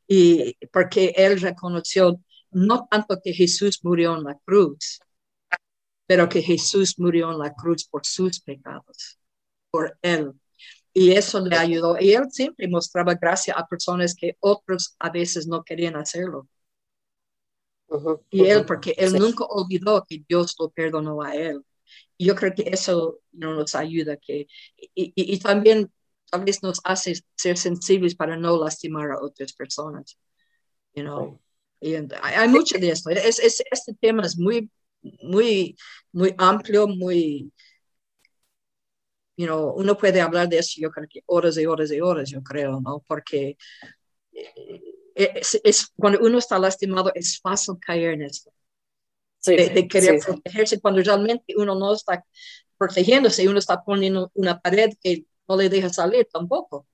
Y 0.08 0.58
porque 0.68 1.14
él 1.16 1.40
reconoció 1.40 2.20
no 2.52 2.88
tanto 2.90 3.20
que 3.24 3.34
Jesús 3.34 3.80
murió 3.84 4.18
en 4.18 4.24
la 4.24 4.38
cruz, 4.46 5.00
pero 6.06 6.28
que 6.28 6.42
Jesús 6.42 7.00
murió 7.00 7.32
en 7.32 7.40
la 7.40 7.54
cruz 7.54 7.86
por 7.86 8.06
sus 8.06 8.42
pecados, 8.42 9.18
por 9.70 9.98
él. 10.02 10.34
Y 10.94 11.12
eso 11.12 11.40
le 11.40 11.56
ayudó. 11.56 11.98
Y 12.00 12.12
él 12.12 12.26
siempre 12.32 12.68
mostraba 12.68 13.16
gracia 13.16 13.54
a 13.54 13.66
personas 13.66 14.14
que 14.14 14.36
otros 14.42 14.96
a 15.00 15.10
veces 15.10 15.48
no 15.48 15.64
querían 15.64 15.96
hacerlo. 15.96 16.48
y 18.30 18.46
él, 18.46 18.66
porque 18.66 18.94
él 18.98 19.14
nunca 19.14 19.46
olvidó 19.46 20.06
que 20.08 20.24
Dios 20.28 20.56
lo 20.60 20.70
perdonó 20.70 21.22
a 21.22 21.36
él. 21.36 21.64
Y 22.18 22.26
yo 22.26 22.36
creo 22.36 22.54
que 22.54 22.64
eso 22.68 23.20
nos 23.32 23.74
ayuda. 23.76 24.18
Que, 24.18 24.48
y, 24.78 25.14
y, 25.16 25.40
también 25.40 25.92
tal 26.32 26.46
vez 26.46 26.64
nos 26.64 26.80
hace 26.84 27.14
ser 27.36 27.58
sensibles 27.58 28.16
para 28.16 28.38
no 28.38 28.58
lastimar 28.58 29.12
a 29.12 29.22
otras 29.22 29.54
personas. 29.54 30.18
You 30.96 31.04
know? 31.04 31.42
Y 31.80 31.96
hay, 31.96 32.48
mucho 32.48 32.78
de 32.78 32.90
esto. 32.90 33.10
Es, 33.10 33.40
es, 33.40 33.64
este 33.70 33.94
tema 34.00 34.24
es 34.24 34.38
muy, 34.38 34.70
muy, 35.24 35.76
muy 36.12 36.34
amplio, 36.38 36.88
muy, 36.88 37.52
you 39.36 39.46
know, 39.48 39.74
uno 39.76 39.98
puede 39.98 40.22
hablar 40.22 40.48
de 40.48 40.60
eso, 40.60 40.80
yo 40.80 40.92
creo 40.92 41.08
que 41.10 41.22
horas 41.26 41.58
y 41.58 41.66
horas 41.66 41.92
y 41.92 42.00
horas, 42.00 42.30
yo 42.30 42.44
creo, 42.44 42.80
¿no? 42.80 43.04
Porque 43.08 43.58
eh, 44.32 44.82
es, 45.16 45.60
es, 45.64 45.88
cuando 45.96 46.20
uno 46.22 46.38
está 46.38 46.60
lastimado 46.60 47.12
es 47.16 47.40
fácil 47.40 47.76
caer 47.80 48.14
en 48.14 48.22
esto. 48.24 48.54
Sí, 49.40 49.56
de, 49.56 49.70
de 49.70 49.88
querer 49.88 50.22
sí. 50.22 50.28
protegerse 50.28 50.80
cuando 50.80 51.02
realmente 51.02 51.56
uno 51.58 51.74
no 51.74 51.96
está 51.96 52.24
protegiéndose, 52.78 53.50
uno 53.50 53.58
está 53.58 53.84
poniendo 53.84 54.32
una 54.36 54.60
pared 54.60 54.92
que 55.02 55.26
no 55.52 55.58
le 55.58 55.70
deja 55.70 55.90
salir 55.90 56.28
tampoco, 56.32 56.88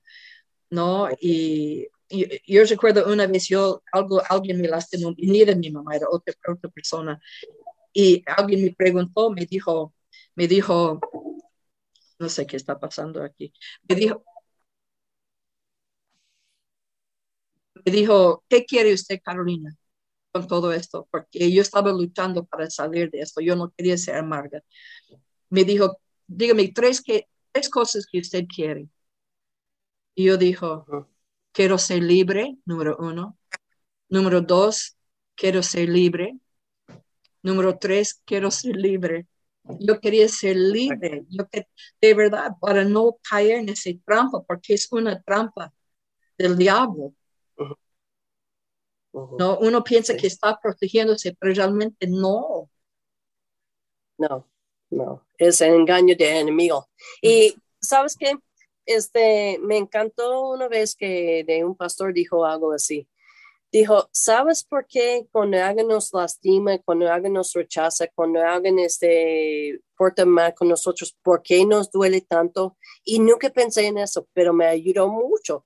¿no? 0.72 1.10
Y, 1.22 1.88
y 2.10 2.54
yo 2.54 2.63
recuerdo 2.65 3.12
una 3.12 3.28
vez 3.28 3.48
yo, 3.50 3.84
algo, 3.91 4.22
alguien 4.30 4.62
me 4.62 4.67
lastimó, 4.67 5.13
y 5.17 5.30
ni 5.32 5.41
era 5.41 5.56
mi 5.56 5.72
mamá, 5.72 5.96
era 5.96 6.08
otra, 6.12 6.34
otra 6.50 6.70
persona, 6.72 7.20
y 7.93 8.24
alguien 8.28 8.63
me 8.63 8.74
preguntó, 8.76 9.32
me 9.32 9.46
dijo, 9.46 9.93
me 10.36 10.48
dijo, 10.48 11.00
no 12.20 12.30
sé 12.30 12.46
qué 12.48 12.58
está 12.58 12.80
pasando 12.80 13.24
aquí, 13.24 13.54
me 13.88 13.96
dijo, 13.96 14.24
me 17.86 17.91
dijo, 17.91 18.43
¿qué 18.50 18.65
quiere 18.65 18.93
usted, 18.93 19.20
Carolina? 19.24 19.76
con 20.34 20.48
todo 20.48 20.74
esto, 20.74 21.08
porque 21.12 21.52
yo 21.52 21.62
estaba 21.62 21.91
luchando 21.91 22.46
para 22.46 22.70
salir 22.70 23.12
de 23.12 23.20
esto, 23.22 23.41
yo 23.41 23.56
no 23.56 23.72
quería 23.72 23.98
ser 23.98 24.17
amarga. 24.17 24.63
Me 25.50 25.63
dijo, 25.65 26.00
dígame 26.28 26.70
tres, 26.74 27.02
que, 27.02 27.28
tres 27.58 27.70
cosas 27.70 28.06
que 28.06 28.20
usted 28.20 28.46
quiere. 28.46 28.88
Y 30.13 30.26
yo 30.26 30.38
dijo, 30.38 30.86
quiero 31.52 31.78
ser 31.80 32.04
libre, 32.04 32.56
número 32.65 32.98
uno. 33.00 33.36
Número 34.10 34.41
dos, 34.41 34.96
quiero 35.36 35.63
ser 35.63 35.89
libre. 35.89 36.38
Número 37.41 37.78
tres, 37.80 38.22
quiero 38.26 38.52
ser 38.52 38.76
libre. 38.76 39.28
Yo 39.80 40.00
quería 40.00 40.28
ser 40.30 40.56
libre, 40.56 41.26
yo 41.30 41.48
que, 41.50 41.67
de 42.00 42.13
verdad, 42.13 42.52
para 42.62 42.86
no 42.86 43.17
caer 43.28 43.58
en 43.58 43.70
esa 43.70 43.89
trampa, 44.06 44.41
porque 44.43 44.76
es 44.76 44.88
una 44.91 45.22
trampa 45.22 45.74
del 46.38 46.58
diablo. 46.58 47.13
¿no? 49.12 49.58
Uno 49.58 49.84
piensa 49.84 50.13
Sí. 50.13 50.20
que 50.20 50.28
está 50.28 50.60
protegiéndose, 50.62 51.36
pero 51.39 51.54
realmente 51.54 52.08
no. 52.08 52.70
No, 54.20 54.48
no, 54.89 55.26
es 55.38 55.62
el 55.62 55.73
engaño 55.73 56.15
del 56.15 56.38
enemigo. 56.38 56.88
Y 57.21 57.56
sabes 57.82 58.15
qué, 58.15 58.38
este, 58.86 59.60
me 59.60 59.78
encantó 59.78 60.50
una 60.50 60.67
vez 60.67 60.95
que 60.95 61.43
de 61.45 61.63
un 61.63 61.76
pastor 61.76 62.13
dijo 62.13 62.45
algo 62.45 62.71
así. 62.71 63.08
Dijo, 63.69 64.08
¿sabes 64.13 64.63
por 64.63 64.88
qué 64.88 65.28
cuando 65.30 65.62
alguien 65.62 65.89
nos 65.89 66.13
lastima, 66.13 66.78
cuando 66.80 67.12
alguien 67.12 67.34
nos 67.34 67.52
rechaza, 67.52 68.08
cuando 68.15 68.41
alguien 68.41 68.80
este, 68.80 69.82
porta 69.97 70.26
mal 70.26 70.54
con 70.54 70.69
nosotros, 70.69 71.17
por 71.21 71.43
qué 71.43 71.65
nos 71.65 71.91
duele 71.91 72.21
tanto? 72.21 72.78
Y 73.04 73.19
nunca 73.19 73.50
pensé 73.50 73.88
en 73.88 73.97
eso, 73.97 74.28
pero 74.34 74.54
me 74.54 74.65
ayudó 74.65 75.10
mucho. 75.10 75.65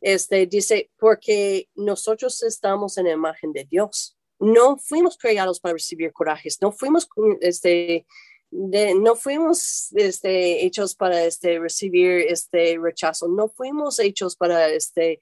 Este, 0.00 0.46
dice, 0.46 0.90
porque 0.98 1.68
nosotros 1.74 2.42
estamos 2.44 2.96
en 2.96 3.06
la 3.06 3.12
imagen 3.12 3.52
de 3.52 3.64
Dios. 3.64 4.16
No 4.38 4.76
fuimos 4.76 5.18
creados 5.18 5.58
para 5.58 5.74
recibir 5.74 6.12
corajes, 6.12 6.58
no 6.60 6.70
fuimos, 6.70 7.08
este, 7.40 8.06
de- 8.54 8.94
no 8.94 9.16
fuimos 9.16 9.88
este, 9.94 10.64
hechos 10.64 10.94
para 10.94 11.24
este, 11.24 11.58
recibir 11.58 12.26
este 12.28 12.78
rechazo, 12.78 13.26
no 13.26 13.48
fuimos 13.48 13.98
hechos 13.98 14.36
para 14.36 14.68
este, 14.68 15.20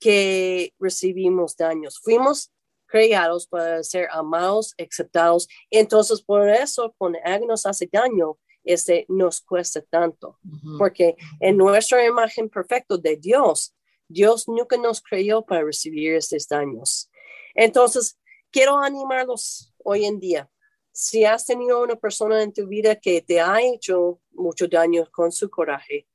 que 0.00 0.72
recibimos 0.80 1.56
daños, 1.56 2.00
fuimos 2.02 2.50
creados 2.86 3.46
para 3.46 3.84
ser 3.84 4.08
amados, 4.10 4.74
aceptados. 4.78 5.46
Entonces, 5.70 6.22
por 6.22 6.48
eso, 6.48 6.94
cuando 6.98 7.18
alguien 7.24 7.48
nos 7.48 7.66
hace 7.66 7.88
daño, 7.92 8.38
este, 8.64 9.04
nos 9.08 9.40
cuesta 9.42 9.80
tanto 9.82 10.38
porque 10.78 11.16
en 11.40 11.56
nuestra 11.56 12.04
imagen 12.04 12.48
perfecta 12.48 12.96
de 12.96 13.16
Dios, 13.16 13.74
Dios 14.08 14.48
nunca 14.48 14.76
nos 14.76 15.00
creó 15.00 15.44
para 15.44 15.62
recibir 15.64 16.14
estos 16.14 16.48
daños. 16.48 17.10
Entonces, 17.54 18.18
quiero 18.50 18.78
animarlos 18.78 19.72
hoy 19.84 20.04
en 20.06 20.18
día. 20.18 20.50
Si 20.92 21.24
has 21.24 21.46
tenido 21.46 21.82
una 21.82 21.96
persona 21.96 22.42
en 22.42 22.52
tu 22.52 22.66
vida 22.66 22.96
que 22.96 23.22
te 23.22 23.40
ha 23.40 23.60
hecho 23.62 24.20
mucho 24.32 24.66
daño 24.68 25.06
con 25.10 25.30
su 25.32 25.48
coraje, 25.48 26.06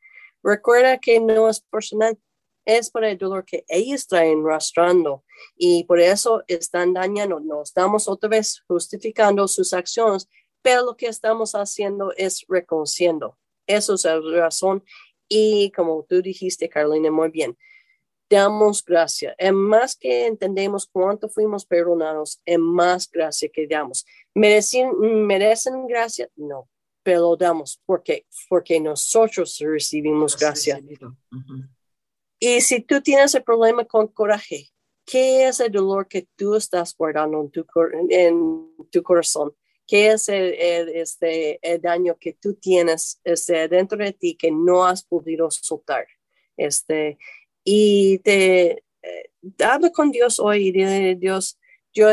recuerda 0.43 0.97
que 0.97 1.19
no 1.19 1.49
es 1.49 1.61
personal, 1.61 2.17
es 2.65 2.89
por 2.89 3.05
el 3.05 3.17
dolor 3.17 3.45
que 3.45 3.63
ellos 3.67 4.07
traen 4.07 4.43
arrastrando 4.43 5.23
y 5.55 5.83
por 5.83 5.99
eso 5.99 6.43
están 6.47 6.93
dañando. 6.93 7.39
No 7.39 7.61
estamos 7.61 8.07
otra 8.07 8.29
vez 8.29 8.63
justificando 8.67 9.47
sus 9.47 9.71
acciones, 9.73 10.27
pero 10.61 10.83
lo 10.83 10.97
que 10.97 11.07
estamos 11.07 11.53
haciendo 11.53 12.11
es 12.17 12.43
reconociendo. 12.47 13.38
Eso 13.67 13.93
es 13.93 14.03
la 14.03 14.19
razón. 14.19 14.83
Y 15.27 15.71
como 15.71 16.05
tú 16.07 16.21
dijiste, 16.21 16.69
Carolina, 16.69 17.11
muy 17.11 17.29
bien, 17.29 17.57
damos 18.29 18.83
gracia. 18.83 19.35
En 19.38 19.55
más 19.55 19.95
que 19.95 20.25
entendemos 20.27 20.88
cuánto 20.88 21.29
fuimos 21.29 21.65
perdonados, 21.65 22.41
en 22.45 22.61
más 22.61 23.09
gracia 23.09 23.49
que 23.53 23.67
damos. 23.67 24.05
¿Merecen, 24.33 24.91
merecen 25.25 25.88
gracia? 25.88 26.29
No, 26.35 26.69
pero 27.03 27.35
damos. 27.35 27.81
¿Por 27.85 28.03
qué? 28.03 28.25
Porque 28.49 28.79
nosotros 28.79 29.57
recibimos 29.59 30.38
gracia. 30.38 30.81
Y 32.39 32.61
si 32.61 32.81
tú 32.81 33.01
tienes 33.01 33.33
el 33.35 33.43
problema 33.43 33.85
con 33.85 34.07
coraje, 34.07 34.69
¿qué 35.05 35.47
es 35.47 35.59
el 35.59 35.71
dolor 35.71 36.07
que 36.07 36.27
tú 36.35 36.55
estás 36.55 36.95
guardando 36.97 37.41
en 37.41 37.51
tu, 37.51 37.65
cor- 37.65 37.93
en 38.09 38.75
tu 38.91 39.03
corazón? 39.03 39.55
¿Qué 39.88 40.07
es 40.07 40.29
el, 40.29 40.53
el, 40.55 40.89
este, 40.89 41.59
el 41.61 41.79
daño 41.79 42.17
que 42.19 42.33
tú 42.33 42.55
tienes 42.55 43.21
este, 43.23 43.67
dentro 43.67 43.99
de 43.99 44.13
ti 44.13 44.35
que 44.35 44.49
no 44.51 44.83
has 44.83 45.03
podido 45.03 45.49
soltar? 45.51 46.07
Este, 46.57 47.19
y 47.65 48.19
te 48.19 48.84
eh, 49.01 49.30
habla 49.60 49.89
con 49.91 50.12
Dios 50.12 50.39
hoy 50.39 50.67
y 50.67 50.71
dile, 50.71 51.15
Dios, 51.15 51.60
yo 51.93 52.08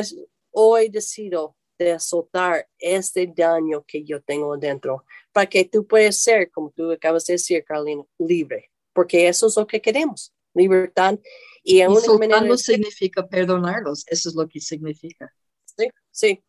hoy 0.50 0.88
decido 0.88 1.54
de 1.78 2.00
soltar 2.00 2.68
este 2.78 3.32
daño 3.32 3.84
que 3.86 4.02
yo 4.02 4.20
tengo 4.20 4.56
dentro 4.56 5.04
para 5.30 5.46
que 5.46 5.64
tú 5.64 5.86
puedas 5.86 6.16
ser, 6.16 6.50
como 6.50 6.70
tú 6.70 6.90
acabas 6.90 7.26
de 7.26 7.34
decir, 7.34 7.62
Carolina, 7.64 8.02
libre 8.18 8.72
porque 8.92 9.28
eso 9.28 9.46
es 9.46 9.56
lo 9.56 9.66
que 9.66 9.80
queremos, 9.80 10.32
libertad. 10.54 11.18
Y, 11.62 11.76
Y 11.76 11.80
en 11.80 11.90
una 11.90 12.00
soltarlo 12.00 12.56
significa 12.56 13.26
perdonarlos, 13.26 14.04
eso 14.08 14.28
es 14.28 14.34
lo 14.34 14.48
que 14.48 14.60
significa. 14.60 15.32
sí, 15.64 15.88
sí. 16.10 16.44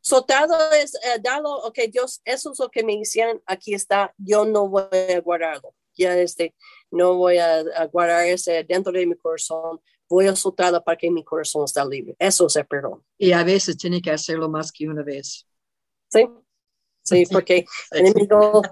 Soltarlo 0.00 0.56
es 0.72 0.94
eh, 0.94 1.18
darlo, 1.20 1.50
ok, 1.64 1.80
Dios, 1.90 2.22
eso 2.24 2.52
es 2.52 2.58
lo 2.58 2.70
que 2.70 2.82
me 2.82 2.94
hicieron, 2.94 3.42
aquí 3.46 3.74
está, 3.74 4.14
yo 4.16 4.46
no 4.46 4.68
voy 4.68 4.82
a 5.14 5.20
guardarlo, 5.20 5.74
ya 5.94 6.16
este, 6.18 6.54
no 6.90 7.14
voy 7.14 7.38
a, 7.38 7.58
a 7.58 7.86
guardar 7.86 8.26
ese 8.26 8.64
dentro 8.64 8.92
de 8.92 9.06
mi 9.06 9.16
corazón, 9.16 9.80
voy 10.08 10.26
a 10.26 10.34
soltarlo 10.34 10.82
para 10.82 10.96
que 10.96 11.10
mi 11.10 11.22
corazón 11.22 11.64
esté 11.64 11.84
libre. 11.86 12.16
Eso 12.18 12.46
es 12.46 12.56
el 12.56 12.66
perdón. 12.66 13.04
Y 13.18 13.32
a 13.32 13.44
veces 13.44 13.76
tiene 13.76 14.00
que 14.00 14.10
hacerlo 14.10 14.48
más 14.48 14.72
que 14.72 14.88
una 14.88 15.02
vez. 15.02 15.46
Sí, 16.08 16.26
sí, 17.02 17.24
porque 17.30 17.66
el 17.90 18.06
enemigo, 18.06 18.62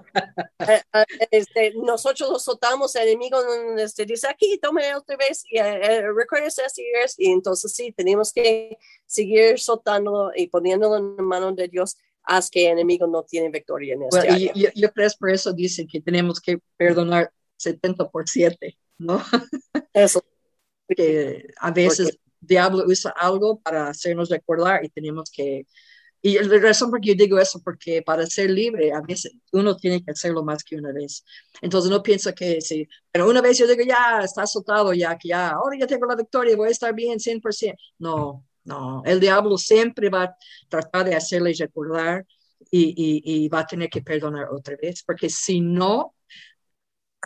eh, 0.67 0.81
eh, 0.93 1.05
este, 1.31 1.73
nosotros 1.75 2.29
lo 2.29 2.39
soltamos, 2.39 2.95
el 2.95 3.09
enemigo 3.09 3.37
este, 3.77 4.05
dice 4.05 4.27
aquí, 4.27 4.57
tome 4.59 4.95
otra 4.95 5.15
vez 5.17 5.43
y 5.49 5.59
eh, 5.59 5.79
eh, 5.81 6.11
recuerdes 6.11 6.59
así 6.59 6.83
es, 7.03 7.15
y 7.17 7.31
entonces 7.31 7.73
sí, 7.73 7.91
tenemos 7.91 8.33
que 8.33 8.77
seguir 9.05 9.59
soltándolo 9.59 10.31
y 10.35 10.47
poniéndolo 10.47 10.97
en 10.97 11.17
la 11.17 11.23
mano 11.23 11.51
de 11.53 11.67
Dios 11.67 11.97
hasta 12.23 12.51
que 12.51 12.65
el 12.65 12.73
enemigo 12.73 13.07
no 13.07 13.23
tiene 13.23 13.49
victoria 13.49 13.93
en 13.93 14.03
este 14.03 14.19
Bueno, 14.19 14.37
y 14.37 14.61
yo, 14.61 14.69
yo 14.75 14.91
creo 14.91 15.09
que 15.09 15.15
por 15.17 15.29
eso 15.29 15.53
dicen 15.53 15.87
que 15.87 16.01
tenemos 16.01 16.41
que 16.41 16.59
perdonar 16.75 17.31
70 17.57 18.09
por 18.09 18.27
7, 18.29 18.77
¿no? 18.97 19.21
Eso, 19.93 20.23
Que 20.87 21.47
a 21.59 21.71
veces 21.71 22.09
el 22.09 22.19
diablo 22.39 22.85
usa 22.87 23.13
algo 23.15 23.59
para 23.59 23.89
hacernos 23.89 24.29
recordar 24.29 24.85
y 24.85 24.89
tenemos 24.89 25.29
que... 25.31 25.65
Y 26.21 26.39
la 26.39 26.57
razón 26.57 26.89
por 26.89 26.99
que 26.99 27.09
yo 27.09 27.15
digo 27.15 27.37
eso, 27.39 27.61
porque 27.63 28.01
para 28.01 28.25
ser 28.25 28.49
libre, 28.49 28.91
a 28.91 29.01
veces 29.01 29.33
uno 29.51 29.77
tiene 29.77 30.03
que 30.03 30.11
hacerlo 30.11 30.43
más 30.43 30.63
que 30.63 30.75
una 30.75 30.91
vez. 30.91 31.23
Entonces 31.61 31.91
no 31.91 32.01
pienso 32.01 32.33
que 32.33 32.59
sí, 32.59 32.87
pero 33.11 33.29
una 33.29 33.39
vez 33.39 33.57
yo 33.59 33.67
digo, 33.67 33.83
ya, 33.83 34.21
está 34.23 34.45
soltado, 34.47 34.93
ya, 34.93 35.15
que 35.17 35.29
ya, 35.29 35.49
ahora 35.49 35.77
ya 35.79 35.87
tengo 35.87 36.07
la 36.07 36.15
victoria, 36.15 36.57
voy 36.57 36.69
a 36.69 36.71
estar 36.71 36.93
bien 36.93 37.19
100%. 37.19 37.75
No, 37.99 38.43
no, 38.67 39.03
el 39.05 39.19
diablo 39.19 39.57
siempre 39.57 40.09
va 40.09 40.23
a 40.23 40.37
tratar 40.67 41.05
de 41.05 41.15
hacerle 41.15 41.53
recordar 41.57 42.25
y, 42.71 42.89
y, 42.97 43.45
y 43.45 43.47
va 43.47 43.59
a 43.59 43.67
tener 43.67 43.89
que 43.89 44.01
perdonar 44.01 44.49
otra 44.51 44.75
vez, 44.75 45.03
porque 45.03 45.29
si 45.29 45.61
no, 45.61 46.16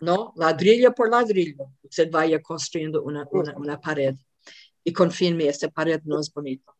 no, 0.01 0.33
ladrillo 0.35 0.93
por 0.93 1.09
ladrillo, 1.09 1.71
usted 1.83 2.09
vaya 2.11 2.41
construyendo 2.41 3.03
una, 3.03 3.27
una, 3.31 3.79
pared. 3.79 4.15
Y 4.83 4.91
confíenme, 4.91 5.47
esta 5.47 5.69
pared 5.69 6.01
no 6.03 6.19
es 6.19 6.31
bonita. 6.33 6.73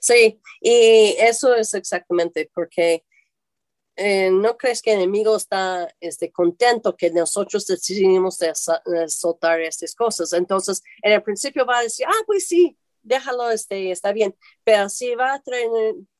sí, 0.00 0.40
y 0.60 1.16
eso 1.18 1.54
es 1.54 1.72
exactamente 1.74 2.50
porque 2.54 3.04
eh, 4.02 4.30
¿no 4.30 4.56
crees 4.56 4.80
que 4.80 4.92
el 4.92 4.98
enemigo 5.00 5.36
está 5.36 5.94
este, 6.00 6.32
contento 6.32 6.96
que 6.96 7.10
nosotros 7.10 7.66
decidimos 7.66 8.38
de, 8.38 8.52
soltar 9.08 9.60
estas 9.60 9.94
cosas? 9.94 10.32
Entonces, 10.32 10.82
en 11.02 11.12
el 11.12 11.22
principio 11.22 11.66
va 11.66 11.80
a 11.80 11.82
decir, 11.82 12.06
ah, 12.08 12.22
pues 12.26 12.46
sí, 12.46 12.78
déjalo, 13.02 13.50
este, 13.50 13.90
está 13.90 14.12
bien, 14.12 14.34
pero 14.64 14.88
si 14.88 15.14
va 15.14 15.34
a 15.34 15.42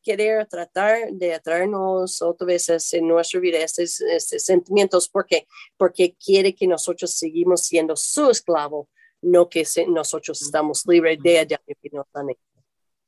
querer 0.02 0.46
tratar 0.46 1.10
de 1.12 1.34
atraernos 1.34 2.22
otra 2.22 2.46
vez 2.46 2.92
en 2.92 3.08
nuestra 3.08 3.40
vida 3.40 3.58
estos, 3.58 4.02
sentimientos, 4.42 5.08
porque 5.08 5.46
Porque 5.76 6.14
quiere 6.14 6.54
que 6.54 6.66
nosotros 6.66 7.12
seguimos 7.12 7.62
siendo 7.62 7.96
su 7.96 8.30
esclavo, 8.30 8.88
no 9.22 9.48
que 9.48 9.66
nosotros 9.88 10.40
estamos 10.42 10.84
libres 10.86 11.18
de 11.22 11.38
allá 11.38 11.60
que 11.66 11.90
nos 11.92 12.06
han 12.14 12.28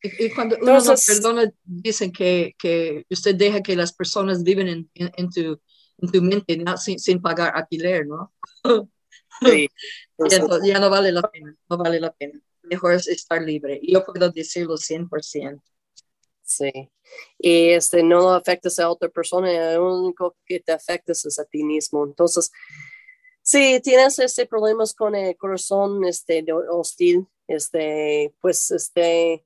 y, 0.02 0.30
cuando 0.30 0.56
uno 0.60 0.80
no 0.80 0.94
perdona, 1.06 1.52
dicen 1.62 2.10
que, 2.10 2.54
que, 2.58 3.06
usted 3.08 3.36
deja 3.36 3.62
que 3.62 3.76
las 3.76 3.92
personas 3.92 4.42
viven 4.42 4.68
en, 4.68 4.90
en, 4.94 5.30
tu, 5.30 5.60
en 5.98 6.10
tu, 6.10 6.22
mente 6.22 6.58
sin, 6.76 6.98
sin, 6.98 7.22
pagar 7.22 7.52
alquiler, 7.54 8.06
¿no? 8.06 8.32
Sí. 9.40 9.68
Entonces, 10.18 10.68
ya 10.68 10.78
no 10.78 10.88
vale 10.88 11.10
la 11.10 11.22
pena, 11.22 11.56
no 11.68 11.76
vale 11.76 11.98
la 11.98 12.12
pena. 12.12 12.38
Mejor 12.64 12.94
es 12.94 13.08
estar 13.08 13.42
libre. 13.42 13.80
Yo 13.82 14.04
puedo 14.04 14.30
decirlo 14.30 14.76
100%. 14.76 15.60
Sí. 16.42 16.70
Y 17.38 17.70
este, 17.70 18.02
no 18.02 18.30
afectas 18.30 18.78
a 18.78 18.90
otra 18.90 19.08
persona, 19.08 19.74
lo 19.74 20.00
único 20.00 20.36
que 20.44 20.60
te 20.60 20.72
afecta 20.72 21.12
es 21.12 21.38
a 21.38 21.44
ti 21.44 21.64
mismo. 21.64 22.04
Entonces, 22.04 22.50
si 23.42 23.80
tienes 23.80 24.18
este 24.18 24.46
problemas 24.46 24.94
con 24.94 25.14
el 25.14 25.36
corazón 25.36 26.04
este, 26.04 26.44
hostil, 26.70 27.26
este, 27.48 28.34
pues 28.40 28.70
este, 28.70 29.44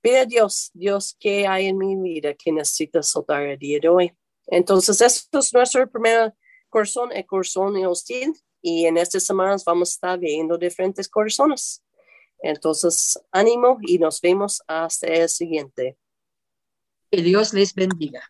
pide 0.00 0.20
a 0.20 0.26
Dios, 0.26 0.70
Dios, 0.74 1.16
¿qué 1.18 1.46
hay 1.46 1.66
en 1.66 1.78
mi 1.78 1.96
vida 1.96 2.34
que 2.34 2.52
necesitas 2.52 3.08
soltar 3.08 3.42
el 3.42 3.58
día 3.58 3.78
de 3.80 3.88
hoy? 3.88 4.12
Entonces, 4.46 5.00
esto 5.00 5.40
es 5.40 5.52
nuestro 5.52 5.90
primer 5.90 6.32
corazón, 6.68 7.10
el 7.12 7.26
corazón 7.26 7.76
hostil, 7.84 8.34
y 8.62 8.86
en 8.86 8.98
estas 8.98 9.24
semanas 9.24 9.64
vamos 9.64 9.90
a 9.90 9.94
estar 9.94 10.18
viendo 10.18 10.56
diferentes 10.58 11.08
corazones. 11.08 11.82
Entonces, 12.40 13.18
ánimo 13.32 13.78
y 13.82 13.98
nos 13.98 14.20
vemos 14.20 14.62
hasta 14.66 15.06
el 15.06 15.28
siguiente. 15.28 15.96
Que 17.10 17.22
Dios 17.22 17.52
les 17.54 17.74
bendiga. 17.74 18.22